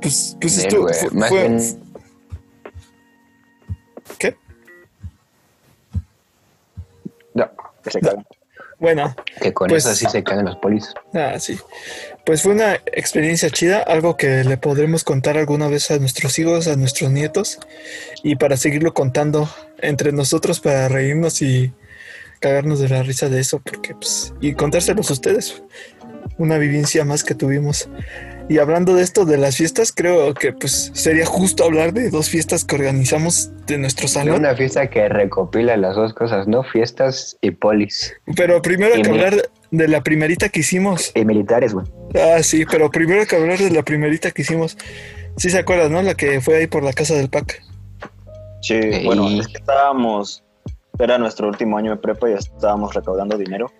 [0.00, 0.86] pues, pues Nel, esto
[1.28, 1.48] fue-
[7.34, 7.50] no,
[7.84, 8.26] Que se cagan.
[8.78, 10.94] Bueno, que con Pues- eso sí se caen los polis.
[11.14, 11.58] ah, sí.
[12.24, 16.66] Pues fue una experiencia chida, algo que le podremos contar alguna vez a nuestros hijos,
[16.66, 17.58] a nuestros nietos,
[18.22, 19.48] y para seguirlo contando
[19.80, 21.72] entre nosotros para reírnos y
[22.40, 25.62] cagarnos de la risa de eso, porque pues, y contárselos a ustedes.
[26.38, 27.88] Una vivencia más que tuvimos.
[28.50, 32.28] Y hablando de esto de las fiestas, creo que pues sería justo hablar de dos
[32.28, 34.40] fiestas que organizamos de nuestro salón.
[34.40, 36.64] una fiesta que recopila las dos cosas, ¿no?
[36.64, 38.12] Fiestas y polis.
[38.34, 41.12] Pero primero hay que hablar de la primerita que hicimos.
[41.14, 41.86] Y militares, güey.
[42.16, 44.76] Ah, sí, pero primero hay que hablar de la primerita que hicimos.
[45.36, 46.02] Sí se acuerdan, ¿no?
[46.02, 47.62] La que fue ahí por la casa del PAC.
[48.62, 50.42] Sí, bueno, es que estábamos,
[50.98, 53.70] era nuestro último año de prepa y estábamos recaudando dinero,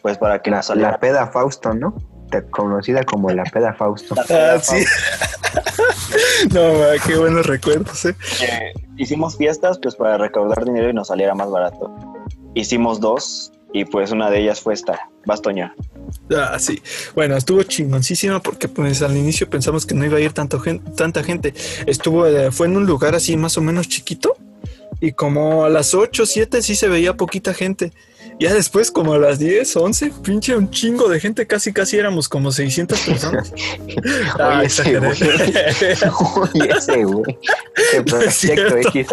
[0.00, 0.92] pues para que La, nos saliera.
[0.92, 1.94] la peda Fausto, ¿no?
[2.42, 4.14] Conocida como la peda Fausto.
[4.30, 4.84] Ah, sí.
[6.52, 8.14] no, ma, qué buenos recuerdos, ¿eh?
[8.42, 11.94] Eh, hicimos fiestas pues para recaudar dinero y nos saliera más barato.
[12.54, 15.74] Hicimos dos y pues una de ellas fue esta, Bastoña.
[16.36, 16.80] Ah, sí.
[17.14, 20.82] Bueno, estuvo chingoncísima porque pues al inicio pensamos que no iba a ir tanto gen-
[20.94, 21.54] tanta gente.
[21.86, 24.36] Estuvo, eh, fue en un lugar así más o menos chiquito
[25.00, 27.92] y como a las 8, 7 sí se veía poquita gente.
[28.40, 32.28] Ya después como a las 10, 11, pinche un chingo de gente, casi casi éramos
[32.28, 33.52] como 600 personas.
[34.38, 35.08] Ah, Oye, exageré.
[36.36, 37.38] Oye, ese, güey.
[38.10, 38.76] No es cierto.
[38.76, 39.06] X.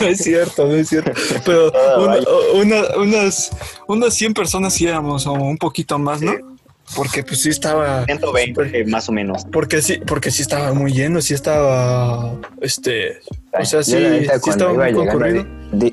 [0.00, 1.12] No es cierto, no es cierto.
[1.44, 2.18] Pero Ah, una-
[2.54, 3.50] una- unas,
[3.88, 6.32] unas 100 personas sí éramos o un poquito más, ¿no?
[6.96, 8.04] Porque pues sí estaba...
[8.06, 9.44] 120 más o menos.
[9.52, 13.18] Porque sí, porque sí estaba muy lleno, sí estaba, este,
[13.52, 13.92] o sea, sí,
[14.42, 15.46] sí estaba muy concurrido.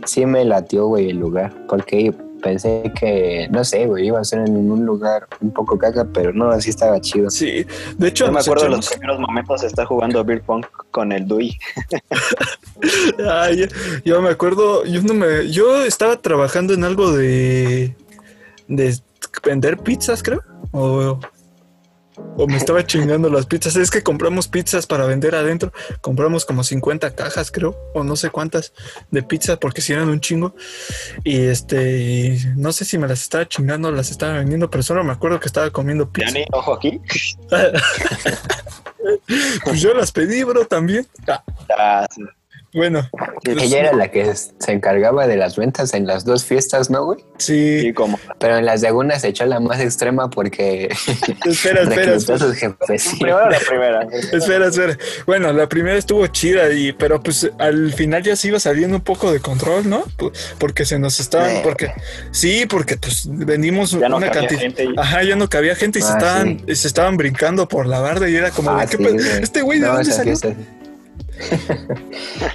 [0.06, 1.54] sí me latió, güey, el lugar.
[1.68, 6.06] Porque pensé que, no sé, güey, iba a ser en un lugar un poco caca,
[6.14, 7.30] pero no, así estaba chido.
[7.30, 7.66] Sí,
[7.98, 11.12] de hecho, Yo me acuerdo de echamos- los primeros momentos está jugando Beer Pong con
[11.12, 11.58] el Dui.
[13.30, 13.68] Ay,
[14.04, 17.96] yo me acuerdo, yo no me, yo estaba trabajando en algo de,
[18.68, 18.96] de
[19.44, 21.20] vender pizzas, creo, o,
[22.38, 23.76] o me estaba chingando las pizzas.
[23.76, 28.30] Es que compramos pizzas para vender adentro, compramos como 50 cajas, creo, o no sé
[28.30, 28.74] cuántas
[29.12, 30.56] de pizza, porque si eran un chingo.
[31.24, 35.04] Y este, no sé si me las estaba chingando o las estaba vendiendo, pero solo
[35.04, 36.32] me acuerdo que estaba comiendo pizza.
[36.32, 37.02] Yani, ojo aquí.
[39.64, 41.08] pues yo las pedí, bro, también.
[41.78, 42.08] Ah.
[42.76, 43.10] Bueno,
[43.44, 47.06] pues, Ella era la que se encargaba de las ventas en las dos fiestas, ¿no,
[47.06, 47.20] güey?
[47.38, 47.82] sí.
[47.82, 50.90] Sí, como Pero en la segunda se echó la más extrema porque
[51.46, 53.02] Espera, espera, sus jefes.
[53.02, 53.18] sí.
[53.20, 54.08] primero la primera.
[54.32, 54.98] Espera, espera.
[55.26, 59.04] Bueno, la primera estuvo chida, y, pero pues al final ya se iba saliendo un
[59.04, 60.04] poco de control, ¿no?
[60.60, 61.62] Porque se nos estaban, Eh.
[61.64, 61.92] porque
[62.32, 64.60] sí, porque pues vendimos Ya no una cantidad.
[64.60, 67.68] gente y- Ajá, ya no cabía gente y se Ah, estaban, y se estaban brincando
[67.68, 69.14] por la barda y era como, Ah, de, ¿qué sí, pedo?
[69.16, 69.44] güey.
[69.44, 70.36] este güey de No, dónde salió?
[70.38, 70.56] fiesta-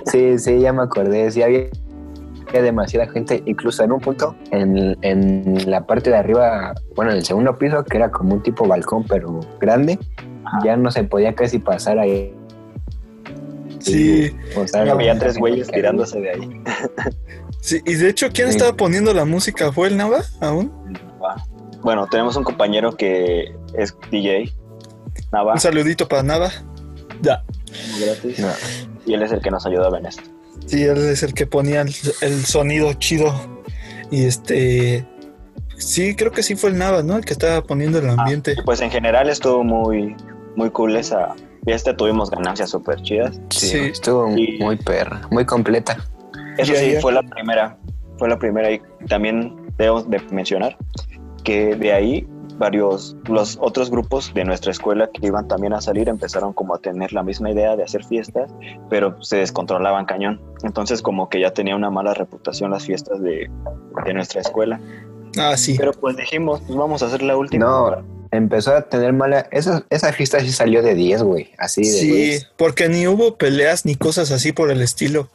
[0.07, 1.31] sí, sí, ya me acordé.
[1.31, 1.67] Sí, había
[2.49, 7.19] había demasiada gente, incluso en un punto, en, en la parte de arriba, bueno, en
[7.19, 9.99] el segundo piso, que era como un tipo balcón, pero grande,
[10.65, 12.35] ya no se podía casi pasar ahí.
[13.79, 15.77] Sí, O sea, mucha tres güeyes había.
[15.81, 16.63] tirándose de ahí.
[17.61, 18.57] sí, y de hecho, ¿quién Sí.
[18.57, 19.71] estaba poniendo la música?
[19.73, 20.73] ¿Fue el Nava aún?
[21.83, 24.53] Bueno, tenemos un compañero que es DJ,
[25.33, 25.53] Nava.
[25.55, 26.51] Un saludito para Nava.
[27.23, 27.43] Ya.
[28.01, 28.45] Gratis.
[29.07, 30.23] Y él es el que nos ayudaba en esto.
[30.67, 33.33] Sí, él es el que ponía el, el sonido chido.
[34.11, 35.07] Y este.
[35.77, 37.17] Sí, creo que sí fue el Nava, ¿no?
[37.17, 38.55] El que estaba poniendo el ambiente.
[38.59, 40.15] Ah, pues en general estuvo muy,
[40.57, 41.97] muy cool esa fiesta.
[41.97, 43.41] Tuvimos ganancias súper chidas.
[43.51, 43.79] Sí, Sí.
[43.79, 45.97] estuvo Y- muy perra, muy completa.
[46.59, 47.79] Eso sí, fue la primera.
[48.19, 48.71] Fue la primera.
[48.71, 50.77] Y también debemos de mencionar
[51.45, 52.29] que de ahí
[52.61, 56.79] varios, los otros grupos de nuestra escuela que iban también a salir empezaron como a
[56.79, 58.53] tener la misma idea de hacer fiestas,
[58.91, 60.41] pero se descontrolaban cañón.
[60.63, 63.51] Entonces como que ya tenía una mala reputación las fiestas de,
[64.05, 64.79] de nuestra escuela.
[65.39, 65.77] Ah, sí.
[65.79, 67.65] Pero pues dijimos, pues vamos a hacer la última.
[67.65, 69.49] No, empezó a tener mala.
[69.51, 71.53] Esa, esa fiesta sí salió de 10, güey.
[71.57, 71.89] Así de.
[71.89, 75.31] Sí, porque ni hubo peleas ni cosas así por el estilo.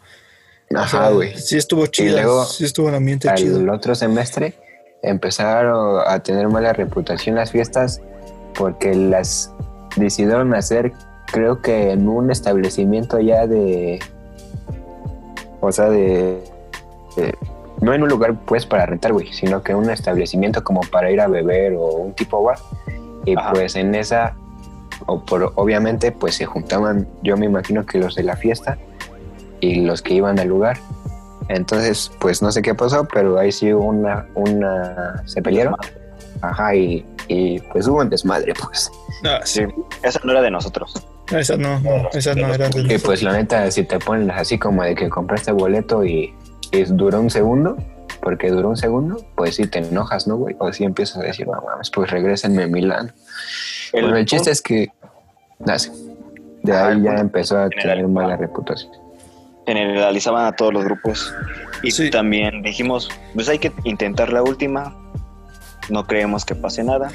[0.75, 1.35] O Ajá, sea, güey.
[1.39, 2.45] Sí estuvo chido.
[2.45, 3.57] sí estuvo el ambiente chido.
[3.57, 4.53] Al otro semestre
[5.09, 8.01] empezaron a tener mala reputación las fiestas
[8.53, 9.53] porque las
[9.95, 10.93] decidieron hacer,
[11.31, 13.99] creo que en un establecimiento ya de.
[15.61, 16.43] O sea, de.
[17.15, 17.35] de-
[17.81, 21.19] no en un lugar pues para rentar, güey, sino que un establecimiento como para ir
[21.19, 22.57] a beber o un tipo bar.
[23.25, 23.51] Y Ajá.
[23.51, 24.33] pues en esa,
[25.07, 28.77] o por, obviamente, pues se juntaban, yo me imagino que los de la fiesta
[29.59, 30.77] y los que iban al lugar.
[31.49, 35.75] Entonces, pues no sé qué pasó, pero ahí sí hubo una, una, se pelearon.
[36.41, 38.91] Ajá, y, y pues hubo un desmadre, pues.
[39.23, 39.61] Ah, sí.
[39.65, 40.93] Sí, esa no era de nosotros.
[41.31, 43.01] Esa no, no, esa no era de Y nosotros.
[43.03, 46.33] pues la neta, si te ponen así como de que compraste boleto y,
[46.71, 47.77] y duró un segundo,
[48.21, 50.55] porque duró un segundo, pues sí te enojas, ¿no, güey?
[50.59, 53.13] O sí empiezas a decir, no mames, pues regrésenme a Milán.
[53.93, 54.91] bueno, el chiste es que,
[55.77, 55.91] sí.
[56.63, 58.91] de ahí el ya empezó a tener mala reputación.
[59.65, 61.33] Generalizaban a todos los grupos.
[61.83, 62.09] Y Sí.
[62.09, 64.95] también dijimos, pues hay que intentar la última.
[65.89, 67.09] No creemos que pase nada.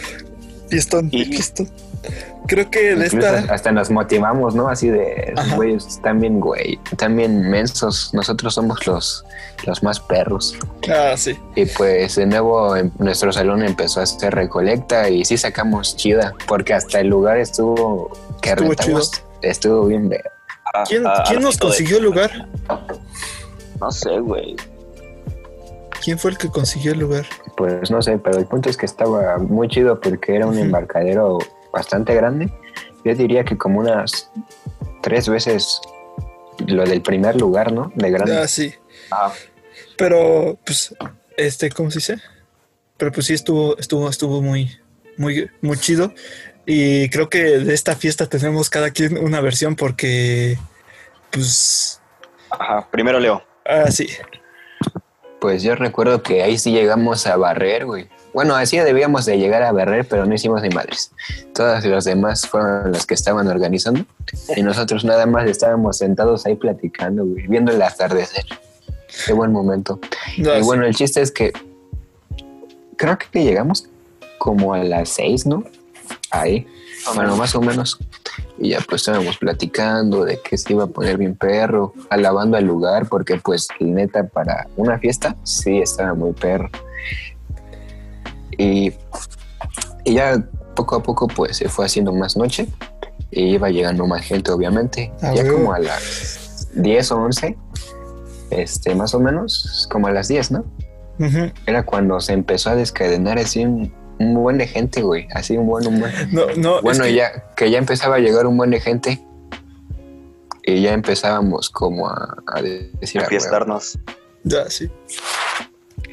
[0.69, 1.69] Fiestón, Y- fiestón.
[2.47, 3.53] Creo que de Incluso esta.
[3.53, 4.69] hasta nos motivamos, ¿no?
[4.69, 9.25] Así de, güeyes, están bien, güey, están bien mensos, nosotros somos los,
[9.67, 10.57] los más perros.
[10.91, 11.39] Ah, sí.
[11.57, 16.33] Y pues de nuevo en nuestro salón empezó a hacer recolecta y sí sacamos chida,
[16.49, 18.11] porque hasta el lugar estuvo
[18.41, 20.25] que Estuvo rentamos, estuvo bien ver.
[20.72, 22.48] A- ¿Quién, a- quién al nos consiguió el lugar?
[23.80, 24.56] No sé, güey.
[26.02, 27.26] ¿Quién fue el que consiguió el lugar?
[27.56, 31.38] Pues no sé, pero el punto es que estaba muy chido porque era un embarcadero
[31.72, 32.50] bastante grande.
[33.04, 34.30] Yo diría que como unas
[35.02, 35.80] tres veces
[36.66, 37.92] lo del primer lugar, ¿no?
[37.94, 38.37] De grande.
[38.38, 38.74] Ah, sí.
[39.11, 39.33] Ah,
[39.96, 40.94] Pero, pues,
[41.37, 42.16] este, ¿cómo se dice?
[42.96, 44.70] Pero pues sí estuvo, estuvo, estuvo muy,
[45.16, 46.12] muy, muy chido.
[46.66, 50.59] Y creo que de esta fiesta tenemos cada quien una versión porque,
[51.31, 52.01] pues,
[52.51, 52.88] ajá.
[52.90, 53.42] Primero Leo.
[53.64, 54.09] ah, sí.
[55.40, 58.09] Pues yo recuerdo que ahí sí llegamos a barrer, güey.
[58.33, 61.11] Bueno, así debíamos de llegar a barrer, pero no hicimos ni madres.
[61.55, 64.05] Todas las demás fueron las que estaban organizando
[64.55, 68.44] y nosotros nada más estábamos sentados ahí platicando, güey, viendo el atardecer.
[69.27, 69.99] Qué buen momento.
[70.03, 70.62] Ah, y sí.
[70.62, 71.53] bueno, el chiste es que
[72.96, 73.88] creo que llegamos
[74.38, 75.64] como a las seis, ¿no?
[76.31, 76.66] Ahí,
[77.14, 77.99] bueno, más o menos.
[78.59, 82.64] Y ya pues estábamos platicando de que se iba a poner bien perro, alabando al
[82.64, 86.69] lugar, porque pues neta para una fiesta sí estaba muy perro.
[88.57, 88.93] Y,
[90.05, 90.45] y ya
[90.77, 92.69] poco a poco pues se fue haciendo más noche
[93.31, 95.12] y iba llegando más gente obviamente.
[95.23, 95.59] Ah, ya huevo.
[95.59, 97.57] como a las 10 o 11,
[98.51, 100.64] este, más o menos, como a las 10, ¿no?
[101.19, 101.51] Ujú.
[101.66, 105.26] Era cuando se empezó a descadenar así un, un buen de gente, güey.
[105.35, 106.12] Así un buen, un buen.
[106.33, 109.20] No, no, Bueno, es que- ya que ya empezaba a llegar un buen de gente
[110.64, 113.98] y ya empezábamos como a, a decir, A "Ah, fiestarnos.
[114.44, 114.88] ya, sí.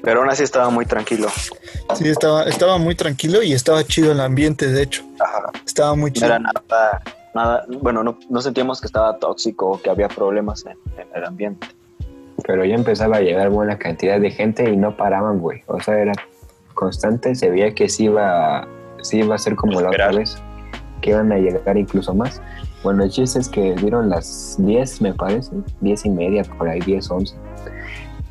[0.03, 1.27] Pero aún así estaba muy tranquilo.
[1.95, 5.03] Sí, estaba, estaba muy tranquilo y estaba chido el ambiente, de hecho.
[5.19, 5.51] Ajá.
[5.65, 6.25] Estaba muy No chido.
[6.27, 7.01] era nada,
[7.33, 11.25] nada, bueno, no, no sentíamos que estaba tóxico o que había problemas en, en el
[11.25, 11.67] ambiente.
[12.45, 15.63] pero ya empezaba a llegar buena cantidad de gente y no paraban, güey.
[15.67, 16.13] O sea, era
[16.77, 18.65] constante, se veía que sí iba,
[19.01, 20.41] sí iba a ser como la otra vez,
[21.01, 22.41] que iban a llegar incluso más.
[22.83, 26.79] Bueno, el chiste es que dieron las 10, me parece, 10 y media, por ahí
[26.79, 27.35] 10, 11.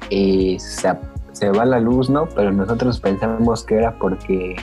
[0.09, 0.96] Y se,
[1.32, 2.26] se va la luz, ¿no?
[2.35, 4.56] Pero nosotros pensamos que era porque,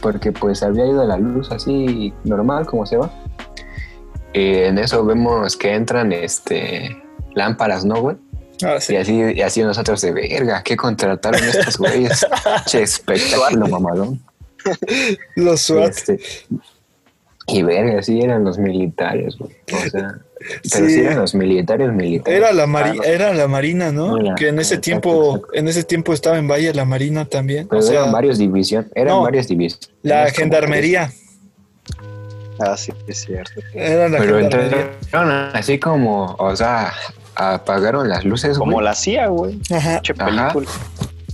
[0.00, 3.10] porque pues había ido la luz así normal, como se va.
[4.32, 7.02] Y en eso vemos que entran este
[7.34, 8.16] lámparas, ¿no, güey?
[8.62, 8.94] Ah, sí.
[8.94, 12.26] Y así, y así nosotros de verga, ¿qué contrataron estos güeyes?
[12.66, 14.20] che, espectáculo mamadón.
[15.36, 15.90] Los Y, SWAT.
[15.90, 16.20] este,
[17.48, 19.52] y verga, sí eran los militares, güey.
[19.72, 20.14] O sea,
[20.72, 22.38] Pero sí, eran los militares, militares.
[22.38, 24.16] Era la, mari era la Marina, ¿no?
[24.36, 27.66] que en ese tiempo, en ese tiempo estaba en Valle la Marina también.
[27.68, 29.90] Pero eran varios divisiones, eran varias divisiones.
[30.02, 31.10] La gendarmería.
[32.60, 33.60] Ah, sí, es cierto.
[33.74, 36.92] Era la Pero entraron así como, o sea,
[37.34, 38.58] apagaron las luces.
[38.58, 39.58] Como la CIA, güey.
[39.70, 40.02] Ajá.
[40.18, 40.52] Ajá.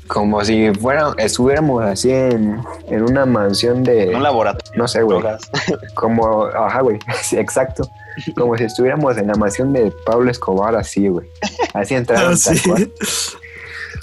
[0.08, 4.14] Como si fuera, estuviéramos así en, en una mansión de.
[4.14, 4.72] Un laboratorio.
[4.78, 5.22] No sé, güey.
[5.94, 6.98] Como, ajá, güey.
[7.32, 7.88] exacto.
[8.34, 11.28] Como si estuviéramos en la mansión de Pablo Escobar, así, güey.
[11.74, 12.34] Así entraron.
[12.34, 12.92] Ah, tal cual.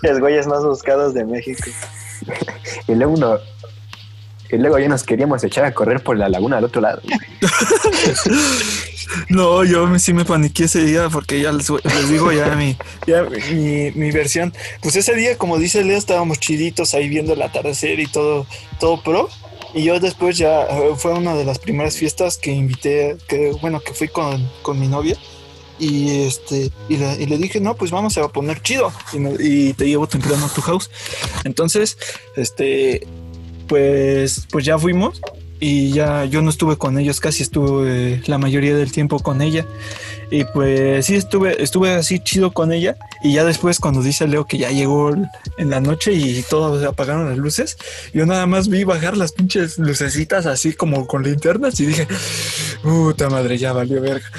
[0.03, 1.63] Los güeyes más buscados de México.
[2.87, 3.37] y luego uno,
[4.51, 7.01] y luego ya nos queríamos echar a correr por la laguna al otro lado.
[9.29, 11.67] No, yo sí me paniqué ese día porque ya les,
[12.09, 12.77] digo ya, mi,
[13.95, 14.53] mi, versión.
[14.81, 18.45] Pues ese día, como dice Leo, estábamos chiditos ahí viendo el atardecer y todo,
[18.79, 19.29] todo pro.
[19.73, 23.81] Y yo después ya eh, fue una de las primeras fiestas que invité, que bueno,
[23.81, 25.17] que fui con, con mi novia.
[25.77, 28.93] Y este y le, dije, no, pues vamos a poner chido.
[29.11, 30.89] Y, y te llevo temprano a tu house.
[31.43, 31.97] Entonces,
[32.37, 33.05] este
[33.67, 35.21] pues, pues ya fuimos
[35.59, 39.65] y ya yo no estuve con ellos, casi estuve la mayoría del tiempo con ella.
[40.31, 42.97] Y pues sí, estuve, estuve así chido con ella.
[43.23, 45.13] Y ya después, cuando dice Leo que ya llegó
[45.57, 47.77] en la noche y todos apagaron las luces,
[48.13, 52.07] yo nada más vi bajar las pinches lucecitas así como con linternas y dije,
[52.83, 54.29] puta madre, ya valió verga.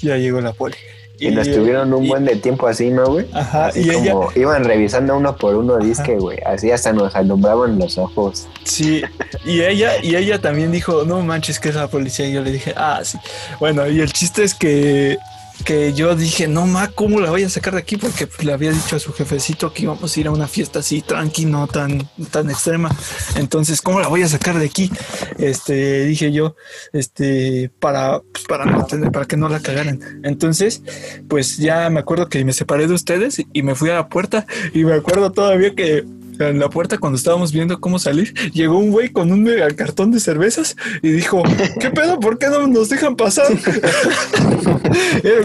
[0.00, 0.76] Ya llegó la poli.
[1.18, 3.26] Y, nos tuvieron un buen de tiempo así, ¿no, güey?
[3.32, 6.38] Ajá, y como iban revisando uno por uno disque, güey.
[6.44, 8.48] Así hasta nos alumbraban los ojos.
[8.64, 9.02] Sí,
[9.44, 12.26] y ella, y ella también dijo, no manches que es la policía.
[12.26, 13.18] Y yo le dije, ah, sí.
[13.60, 15.18] Bueno, y el chiste es que
[15.62, 17.96] que yo dije, no ma, ¿cómo la voy a sacar de aquí?
[17.96, 21.02] Porque le había dicho a su jefecito que íbamos a ir a una fiesta así
[21.02, 22.94] tranqui, no tan, tan extrema.
[23.36, 24.90] Entonces, ¿cómo la voy a sacar de aquí?
[25.38, 26.56] Este, dije yo,
[26.92, 30.00] este, para, pues, para, para que no la cagaran.
[30.22, 30.82] Entonces,
[31.28, 34.46] pues ya me acuerdo que me separé de ustedes y me fui a la puerta
[34.74, 36.04] y me acuerdo todavía que
[36.38, 40.10] en la puerta cuando estábamos viendo cómo salir, llegó un güey con un mega cartón
[40.10, 41.42] de cervezas y dijo,
[41.80, 42.20] ¿qué pedo?
[42.20, 43.46] ¿Por qué no nos dejan pasar?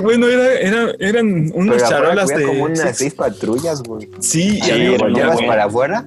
[0.01, 2.43] bueno, era, eran unas charolas de...
[2.43, 4.09] como unas seis patrullas, güey.
[4.19, 4.97] Sí, y había
[5.47, 6.05] para afuera,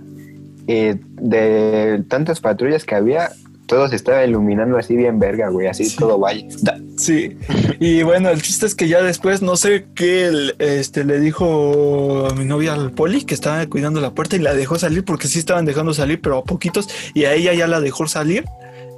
[0.67, 3.33] eh, de tantas patrullas que había,
[3.71, 6.49] todo se estaba iluminando así bien verga, güey, así todo valle.
[6.97, 7.39] Sí,
[7.79, 12.35] y bueno, el chiste es que ya después no sé qué este, le dijo a
[12.35, 15.39] mi novia al poli que estaba cuidando la puerta y la dejó salir porque sí
[15.39, 18.45] estaban dejando salir, pero a poquitos, y a ella ya la dejó salir.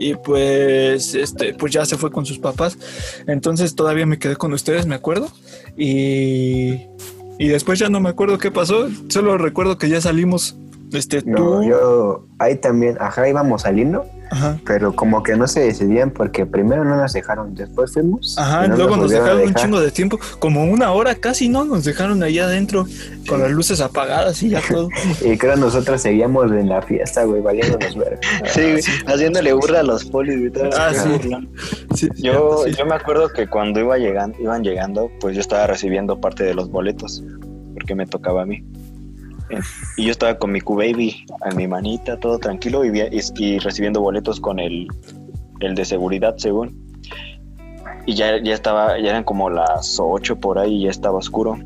[0.00, 2.78] Y pues este pues ya se fue con sus papás.
[3.26, 5.28] Entonces todavía me quedé con ustedes me acuerdo.
[5.76, 6.86] Y
[7.38, 8.88] y después ya no me acuerdo qué pasó.
[9.08, 10.56] Solo recuerdo que ya salimos
[10.98, 14.04] este no, yo ahí también ajá íbamos saliendo
[14.64, 18.36] pero como que no se decidían porque primero no nos dejaron, después fuimos.
[18.38, 21.64] Ajá, luego nos dejaron un chingo de tiempo, como una hora casi, ¿no?
[21.64, 22.86] Nos dejaron ahí adentro
[23.28, 24.88] con las luces apagadas y ya todo.
[25.20, 28.18] y creo nosotros seguíamos en la fiesta, güey, valiéndonos ver.
[28.46, 30.32] sí, haciéndole burla a los polis
[30.76, 30.92] Ah,
[31.94, 32.08] sí.
[32.16, 36.44] yo, yo me acuerdo que cuando iba llegando, iban llegando, pues yo estaba recibiendo parte
[36.44, 37.22] de los boletos,
[37.74, 38.64] porque me tocaba a mí.
[39.96, 42.90] Y yo estaba con mi Q-Baby en mi manita, todo tranquilo, y,
[43.36, 44.88] y, recibiendo boletos con el,
[45.60, 46.80] el, de seguridad, según.
[48.06, 51.58] Y ya, ya estaba, ya eran como las 8 por ahí y ya estaba oscuro.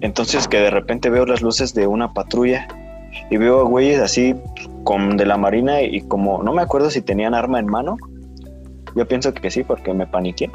[0.00, 2.68] Entonces que de repente veo las luces de una patrulla
[3.30, 4.34] y veo a güeyes así
[4.84, 7.96] con de la marina y como no me acuerdo si tenían arma en mano.
[8.94, 10.50] Yo pienso que sí porque me paniqué.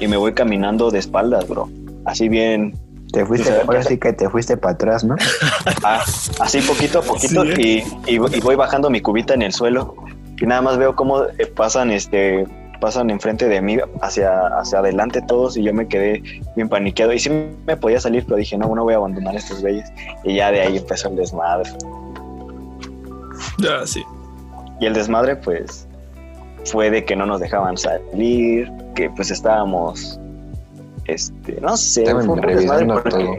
[0.00, 1.68] Y me voy caminando de espaldas, bro.
[2.04, 2.74] Así bien
[3.14, 5.14] te fuiste, ahora sí que te fuiste para atrás, ¿no?
[5.84, 6.02] Ah,
[6.40, 9.94] así poquito a poquito y, y, voy bajando mi cubita en el suelo
[10.40, 12.46] y nada más veo cómo eh, pasan este
[12.80, 16.22] pasan enfrente de mí hacia, hacia adelante todos y yo me quedé
[16.56, 17.30] bien paniqueado y sí
[17.66, 19.90] me podía salir pero dije no, no voy a abandonar estos belles
[20.24, 21.70] y ya de ahí empezó el desmadre.
[23.58, 24.02] Ya, sí.
[24.80, 25.86] Y el desmadre pues
[26.64, 30.18] fue de que no nos dejaban salir, que pues estábamos
[31.06, 32.04] este, no sé,
[32.36, 33.36] revisando todo.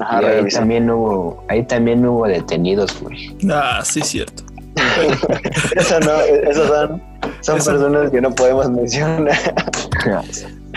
[0.00, 3.36] ahí también hubo, ahí también hubo detenidos, güey.
[3.50, 4.42] Ah, sí, cierto.
[5.76, 7.02] eso no, esos son,
[7.40, 9.32] son personas que no podemos mencionar.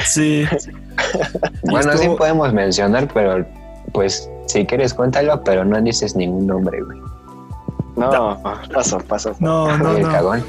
[0.06, 0.46] sí.
[1.64, 3.46] Bueno, sí podemos mencionar, pero
[3.94, 7.00] pues si quieres cuéntalo, pero no dices ningún nombre, güey.
[7.96, 8.42] No,
[8.74, 9.36] paso, paso.
[9.40, 10.44] No, no, no.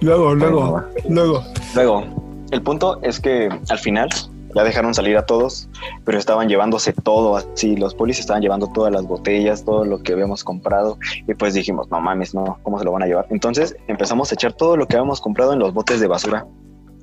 [0.00, 1.44] Luego, luego, luego.
[1.74, 2.04] Luego,
[2.50, 4.08] el punto es que al final
[4.56, 5.68] ya dejaron salir a todos,
[6.06, 10.14] pero estaban llevándose todo así, los polis estaban llevando todas las botellas, todo lo que
[10.14, 10.98] habíamos comprado
[11.28, 13.26] y pues dijimos, no mames, no, ¿cómo se lo van a llevar?
[13.28, 16.46] Entonces empezamos a echar todo lo que habíamos comprado en los botes de basura.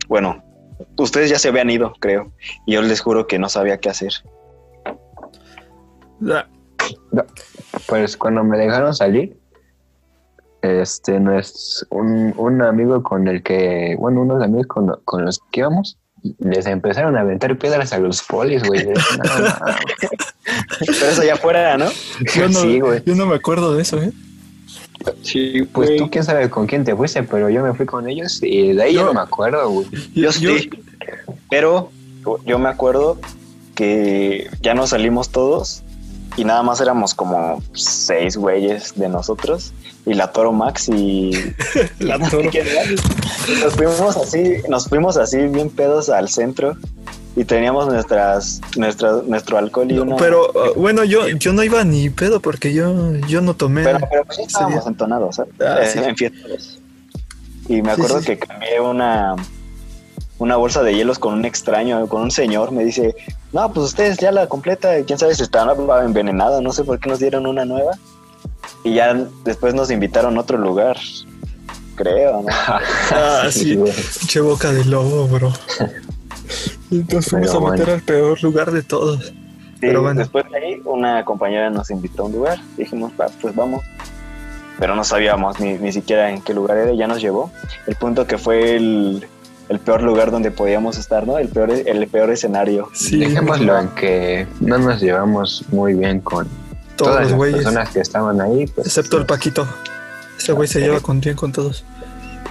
[0.08, 0.44] Bueno,
[0.98, 2.32] ustedes ya se habían ido, creo.
[2.66, 4.14] Y yo les juro que no sabía qué hacer.
[7.88, 9.40] Pues cuando me dejaron salir,
[10.64, 15.40] este, no es un, un amigo con el que, bueno, unos amigos con, con los
[15.52, 16.00] que íbamos,
[16.40, 18.86] les empezaron a aventar piedras a los polis, güey.
[19.24, 19.56] No, no,
[20.80, 21.86] Pero eso ya fuera, ¿no?
[22.36, 23.02] Yo no, Sí, güey.
[23.06, 24.12] yo no me acuerdo de eso, ¿eh?
[25.22, 28.40] Sí, Pues tú quién sabe con quién te fuiste, pero yo me fui con ellos
[28.42, 29.88] y de ahí Yo- yo no me acuerdo, güey.
[30.16, 30.70] Yo sí.
[31.50, 31.92] Pero
[32.46, 33.20] yo me acuerdo
[33.76, 35.83] que ya nos salimos todos
[36.38, 39.74] y nada más éramos como seis güeyes de nosotros
[40.06, 41.32] y la Toro Max y
[42.00, 42.50] La Toro.
[43.64, 46.76] Nos fuimos así, nos fuimos así bien pedos al centro
[47.36, 50.16] y teníamos nuestras, nuestra, nuestro alcohol y una.
[50.18, 53.84] Pero uh, bueno, yo, yo no iba ni pedo porque yo, yo no tomé.
[53.84, 55.44] pero, pero pues estábamos entonados, ¿eh?
[55.60, 56.00] Ah, Eh, sí.
[56.00, 56.80] en fiestas.
[57.68, 58.26] Y me Sí, acuerdo sí.
[58.28, 59.36] que cambié una
[60.44, 63.16] una bolsa de hielos con un extraño, con un señor, me dice,
[63.54, 65.74] no, pues ustedes ya la completa, quién sabe si estaba
[66.04, 67.94] envenenada, no sé por qué nos dieron una nueva.
[68.84, 69.14] Y ya
[69.46, 70.98] después nos invitaron a otro lugar,
[71.96, 72.48] creo, ¿no?
[73.12, 73.80] Ah, sí.
[74.28, 75.54] Che boca de lobo, bro.
[76.92, 77.94] Y nos fuimos Pero a meter bueno.
[77.94, 79.26] al peor lugar de todos.
[79.28, 79.34] Sí,
[79.80, 80.20] Pero bueno.
[80.20, 82.60] Después de ahí, una compañera nos invitó a un lugar.
[82.76, 83.82] Dijimos, "Va, pues vamos.
[84.78, 86.94] Pero no sabíamos ni, ni siquiera en qué lugar era.
[86.94, 87.50] Ya nos llevó.
[87.88, 89.26] El punto que fue el,
[89.70, 91.38] el peor lugar donde podíamos estar, ¿no?
[91.38, 92.90] El peor, el peor escenario.
[92.94, 96.48] Sí, Dejémoslo en que no nos llevamos muy bien con
[96.96, 97.56] todos todas los las güeyes.
[97.64, 98.68] personas que estaban ahí.
[98.68, 99.68] Pues, Excepto el Paquito.
[100.38, 101.86] Ese güey se lleva con bien con todos.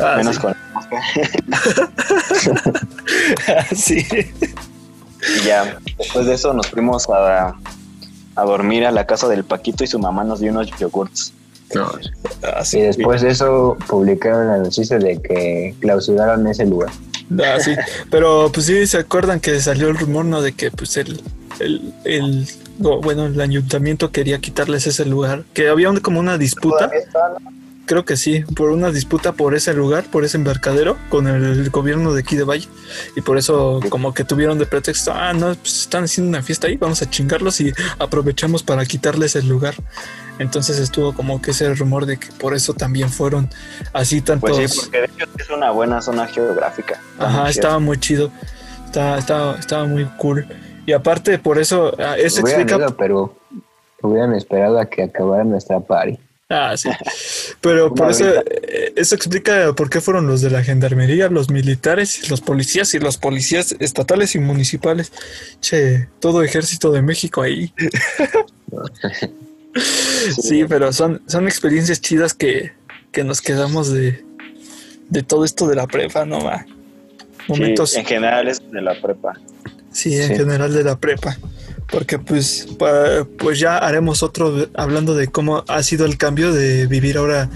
[0.01, 0.41] Ah, menos sí.
[0.41, 0.55] con
[3.77, 4.07] sí.
[4.11, 7.55] Y ya, después de eso nos fuimos a,
[8.35, 11.33] a dormir a la casa del Paquito y su mamá nos dio unos yogurts.
[11.75, 11.91] No.
[12.73, 16.91] Y después de eso publicaron la noticia de que clausuraron ese lugar.
[17.39, 17.75] Ah, sí.
[18.11, 20.43] Pero pues sí, se acuerdan que salió el rumor, ¿no?
[20.43, 21.23] De que pues el,
[21.61, 22.47] el, el
[22.79, 25.45] no, bueno, el ayuntamiento quería quitarles ese lugar.
[25.55, 26.79] Que había como una disputa.
[26.79, 27.62] Todavía está, ¿no?
[27.85, 32.13] Creo que sí, por una disputa por ese lugar, por ese embarcadero con el gobierno
[32.13, 32.69] de aquí de Valle.
[33.17, 36.69] Y por eso como que tuvieron de pretexto, ah, no, pues están haciendo una fiesta
[36.69, 39.75] ahí, vamos a chingarlos y aprovechamos para quitarles el lugar.
[40.39, 43.49] Entonces estuvo como que ese rumor de que por eso también fueron
[43.93, 44.51] así tantos...
[44.51, 47.01] Pues sí, porque de hecho es una buena zona geográfica.
[47.19, 48.31] Ajá, estaba muy chido.
[48.87, 50.47] Estaba, estaba, estaba muy cool.
[50.87, 52.85] Y aparte, por eso, ah, eso Hubieran explica.
[52.85, 53.37] ido, pero
[54.03, 56.19] hubieran esperado a que acabara nuestra party.
[56.55, 56.91] Ah, sí.
[57.63, 62.29] Pero por eso, eh, eso explica por qué fueron los de la gendarmería, los militares,
[62.29, 65.13] los policías y los policías estatales y municipales.
[65.61, 67.73] Che, todo ejército de México ahí.
[70.43, 72.73] Sí, pero son, son experiencias chidas que,
[73.11, 74.23] que nos quedamos de,
[75.09, 76.45] de todo esto de la prepa, ¿no?
[76.45, 76.67] Va.
[77.49, 77.91] Momentos.
[77.93, 79.33] Sí, en general es de la prepa.
[79.91, 80.37] Sí, en Sí.
[80.37, 81.39] general de la prepa.
[81.93, 82.67] Porque pues,
[83.39, 87.49] pues ya haremos otro hablando de cómo ha sido el cambio de vivir ahora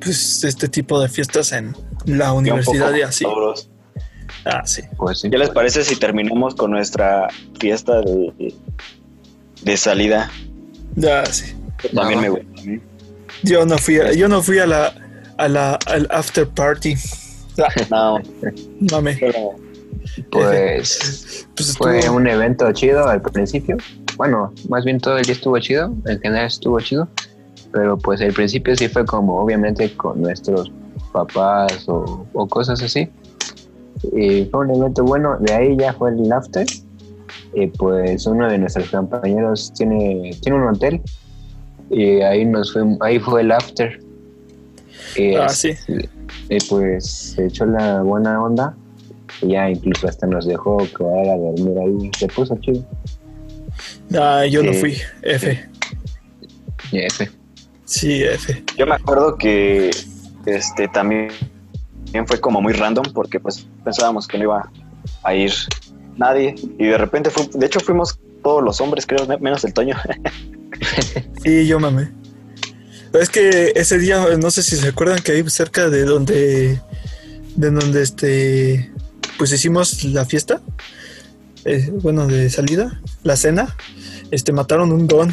[0.00, 1.74] pues este tipo de fiestas en
[2.06, 3.24] la universidad y así.
[3.24, 3.68] duros.
[4.44, 4.82] Ah, sí.
[4.96, 5.30] Pues sí.
[5.30, 7.28] ¿Qué les parece si terminamos con nuestra
[7.60, 8.54] fiesta de,
[9.62, 10.30] de salida?
[10.96, 11.52] Ya, sí.
[11.94, 12.22] También Ah.
[12.22, 12.60] me gusta.
[12.60, 12.80] a mí.
[13.42, 14.94] Yo no fui a, yo no fui a la
[15.38, 16.94] a la al after party.
[17.58, 18.20] Ah, No,
[18.92, 19.16] mame.
[19.18, 19.56] pero
[20.30, 23.76] Pues Pues fue un evento chido al principio.
[24.16, 25.92] Bueno, más bien todo el día estuvo chido.
[26.06, 27.08] En general estuvo chido.
[27.72, 30.70] Pero pues al principio sí fue como obviamente con nuestros
[31.12, 33.08] papás o, o cosas así.
[34.12, 35.36] Y fue un evento bueno.
[35.40, 36.66] De ahí ya fue el after.
[37.54, 41.00] Y pues uno de nuestros compañeros tiene, tiene un hotel.
[41.90, 44.00] Y ahí nos fuimos, ahí fue el after.
[45.16, 45.70] Y, Ah, sí.
[46.48, 48.74] y pues se echó la buena onda.
[49.42, 52.10] Y ya incluso hasta nos dejó quedar a dormir ahí.
[52.18, 52.84] Se puso chido.
[54.18, 54.96] Ah, yo no fui.
[55.22, 55.68] F.
[56.90, 57.30] Y ese.
[57.84, 58.64] Sí, F.
[58.76, 59.90] yo me acuerdo que
[60.46, 61.28] este también
[62.06, 64.70] también fue como muy random porque pues pensábamos que no iba
[65.22, 65.52] a ir
[66.16, 69.96] nadie y de repente fue, de hecho fuimos todos los hombres creo menos el Toño
[71.42, 72.10] Sí, yo mamé.
[73.12, 76.80] Es que ese día, no sé si se acuerdan que ahí cerca de donde,
[77.56, 78.91] de donde este,
[79.42, 80.60] pues hicimos la fiesta,
[81.64, 83.74] eh, bueno, de salida, la cena,
[84.32, 85.30] este, mataron un don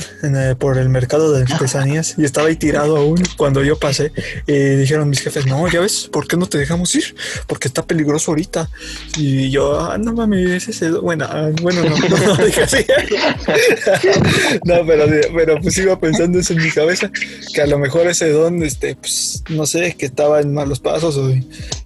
[0.60, 4.12] por el mercado de artesanías y estaba ahí tirado aún cuando yo pasé.
[4.46, 7.16] Y dijeron mis jefes, no, ya ves, ¿por qué no te dejamos ir?
[7.48, 8.70] Porque está peligroso ahorita.
[9.18, 12.86] Y yo, ah, no mames, ese Bueno, ah, bueno, no, no, dije así.
[14.66, 17.10] no, pero, pero pues iba pensando eso en mi cabeza,
[17.54, 21.16] que a lo mejor ese don, este, pues, no sé, que estaba en malos pasos
[21.16, 21.34] o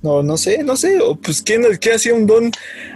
[0.01, 2.51] no, no sé, no sé, o pues, ¿quién, ¿qué hacía un don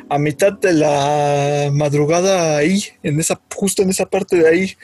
[0.10, 4.78] a mitad de la madrugada ahí, en esa, justo en esa parte de ahí.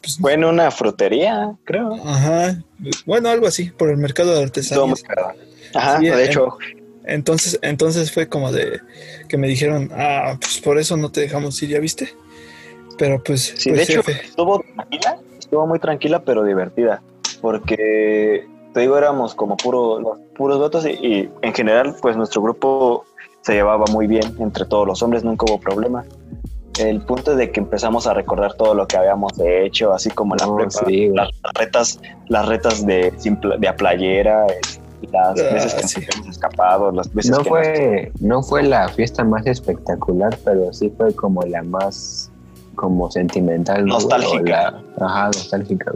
[0.00, 1.94] Pues, bueno, una frutería, creo.
[2.04, 2.62] Ajá.
[3.06, 5.02] Bueno, algo así, por el mercado de artesanías.
[5.74, 6.58] Ajá, de hecho.
[7.04, 8.80] entonces, entonces fue como de
[9.28, 12.14] que me dijeron, ah, pues por eso no te dejamos ir, ¿ya viste?
[12.98, 13.54] Pero pues.
[13.56, 17.02] Sí, pues, de hecho, estuvo tranquila, estuvo muy tranquila, pero divertida.
[17.40, 22.42] Porque te digo, éramos como puro, los puros votos y, y, en general, pues nuestro
[22.42, 23.04] grupo
[23.40, 26.04] se llevaba muy bien entre todos los hombres, nunca hubo problema.
[26.78, 30.34] El punto es de que empezamos a recordar todo lo que habíamos hecho, así como
[30.36, 33.12] la oh, las, retas, las retas de,
[33.58, 34.46] de a playera,
[35.12, 39.24] las ah, veces que nos hemos escapado, las veces no fue, no fue la fiesta
[39.24, 42.30] más espectacular, pero sí fue como la más
[42.74, 45.92] como sentimental, nostálgica, ajá, nostálgica.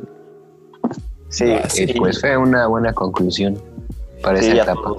[1.28, 3.60] Sí, ah, y pues fue una buena conclusión
[4.22, 4.94] para esa etapa.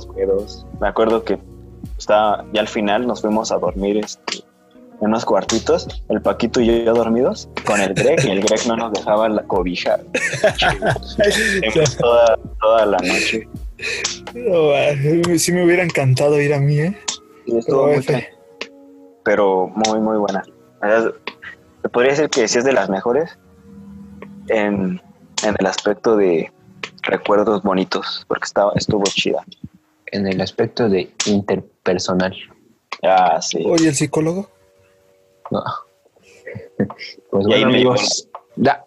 [0.79, 1.39] Me acuerdo que
[1.97, 4.43] está, ya al final nos fuimos a dormir este,
[5.01, 8.77] en unos cuartitos, el Paquito y yo dormidos, con el Greg, y el Greg no
[8.77, 9.97] nos dejaba la cobija.
[11.99, 13.47] toda, toda la noche.
[15.37, 16.97] sí me hubiera encantado ir a mí, ¿eh?
[17.47, 18.05] estuvo muy
[19.23, 20.43] pero muy, muy buena.
[21.81, 23.37] Te podría decir que sí es de las mejores
[24.47, 25.01] en,
[25.43, 26.51] en el aspecto de
[27.03, 29.43] recuerdos bonitos, porque estaba, estuvo chida
[30.07, 32.35] en el aspecto de interpersonal.
[33.03, 33.63] Ah, sí.
[33.65, 34.49] Oye, el psicólogo.
[35.51, 35.63] No.
[37.29, 38.29] Pues bueno, amigos.
[38.55, 38.83] Ya.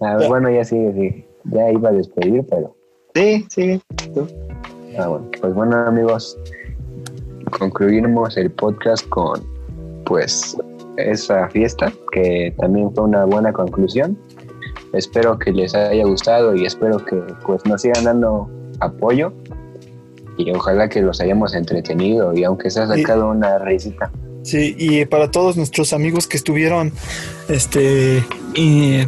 [0.00, 1.26] Ah, bueno, ya sigue, sí.
[1.44, 2.74] Ya iba a despedir, pero.
[3.14, 3.80] Sí, sí.
[4.98, 5.30] Ah, bueno.
[5.40, 6.36] Pues bueno, amigos.
[7.58, 9.46] Concluimos el podcast con,
[10.04, 10.56] pues,
[10.96, 14.18] esa fiesta, que también fue una buena conclusión.
[14.92, 18.50] Espero que les haya gustado y espero que, pues, nos sigan dando
[18.80, 19.32] apoyo
[20.36, 24.10] y ojalá que los hayamos entretenido y aunque se ha sacado una risita.
[24.48, 26.90] Sí, y para todos nuestros amigos que estuvieron
[27.50, 28.24] este
[28.54, 29.00] y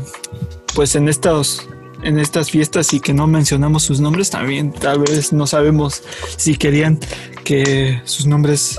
[0.75, 1.67] pues en estos
[2.03, 6.03] en estas fiestas y que no mencionamos sus nombres, también tal vez no sabemos
[6.37, 6.99] si querían
[7.43, 8.79] que sus nombres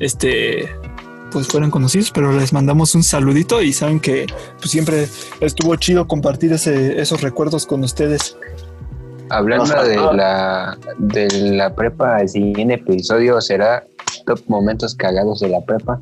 [0.00, 0.68] este
[1.30, 4.26] pues fueran conocidos, pero les mandamos un saludito y saben que
[4.58, 5.08] pues siempre
[5.40, 8.36] estuvo chido compartir ese, esos recuerdos con ustedes.
[9.30, 13.86] Hablando de la, de la prepa, el siguiente episodio será
[14.24, 16.00] top momentos cagados de la prepa.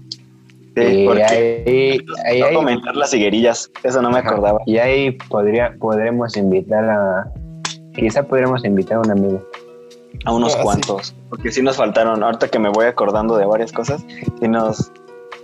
[0.76, 4.60] Sí, eh, ahí, no comentar las higuerillas, eso no me acordaba.
[4.66, 7.32] Y ahí podría, podremos invitar a,
[7.94, 9.44] quizá podremos invitar a un amigo.
[10.24, 13.72] A unos ah, cuantos, porque sí nos faltaron, ahorita que me voy acordando de varias
[13.72, 14.04] cosas,
[14.40, 14.92] sí nos,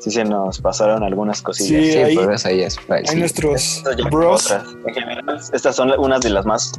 [0.00, 1.92] sí se nos pasaron algunas cosillas.
[1.92, 4.50] Sí, ahí, pues ahí es, hay nuestros bros.
[4.86, 6.72] En general, estas son unas de las más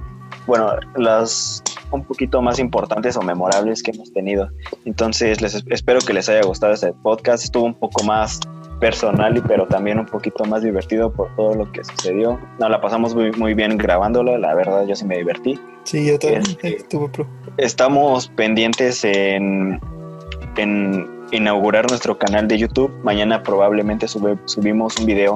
[0.48, 1.62] bueno, las
[1.92, 4.50] un poquito más importantes o memorables que hemos tenido.
[4.86, 7.44] Entonces, les espero que les haya gustado este podcast.
[7.44, 8.40] Estuvo un poco más
[8.80, 12.40] personal y pero también un poquito más divertido por todo lo que sucedió.
[12.60, 15.60] No, la pasamos muy, muy bien grabándolo, la verdad yo sí me divertí.
[15.84, 17.28] Sí, yo también este, estuvo pro.
[17.58, 19.80] Estamos pendientes en,
[20.58, 22.92] en inaugurar nuestro canal de YouTube.
[23.04, 25.36] Mañana probablemente subimos un video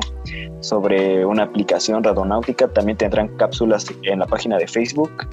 [0.61, 2.67] sobre una aplicación radonáutica.
[2.67, 5.27] También tendrán cápsulas en la página de Facebook.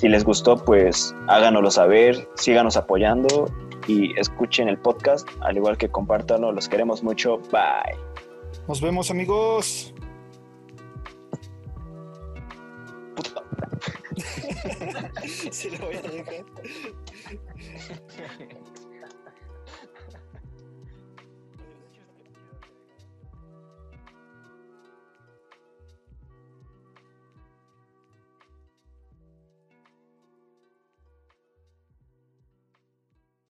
[0.00, 3.50] Si les gustó, pues háganoslo saber, síganos apoyando
[3.86, 6.52] y escuchen el podcast, al igual que compártanlo.
[6.52, 7.38] Los queremos mucho.
[7.50, 7.96] Bye.
[8.68, 9.92] Nos vemos, amigos.
[15.80, 16.44] voy a dejar.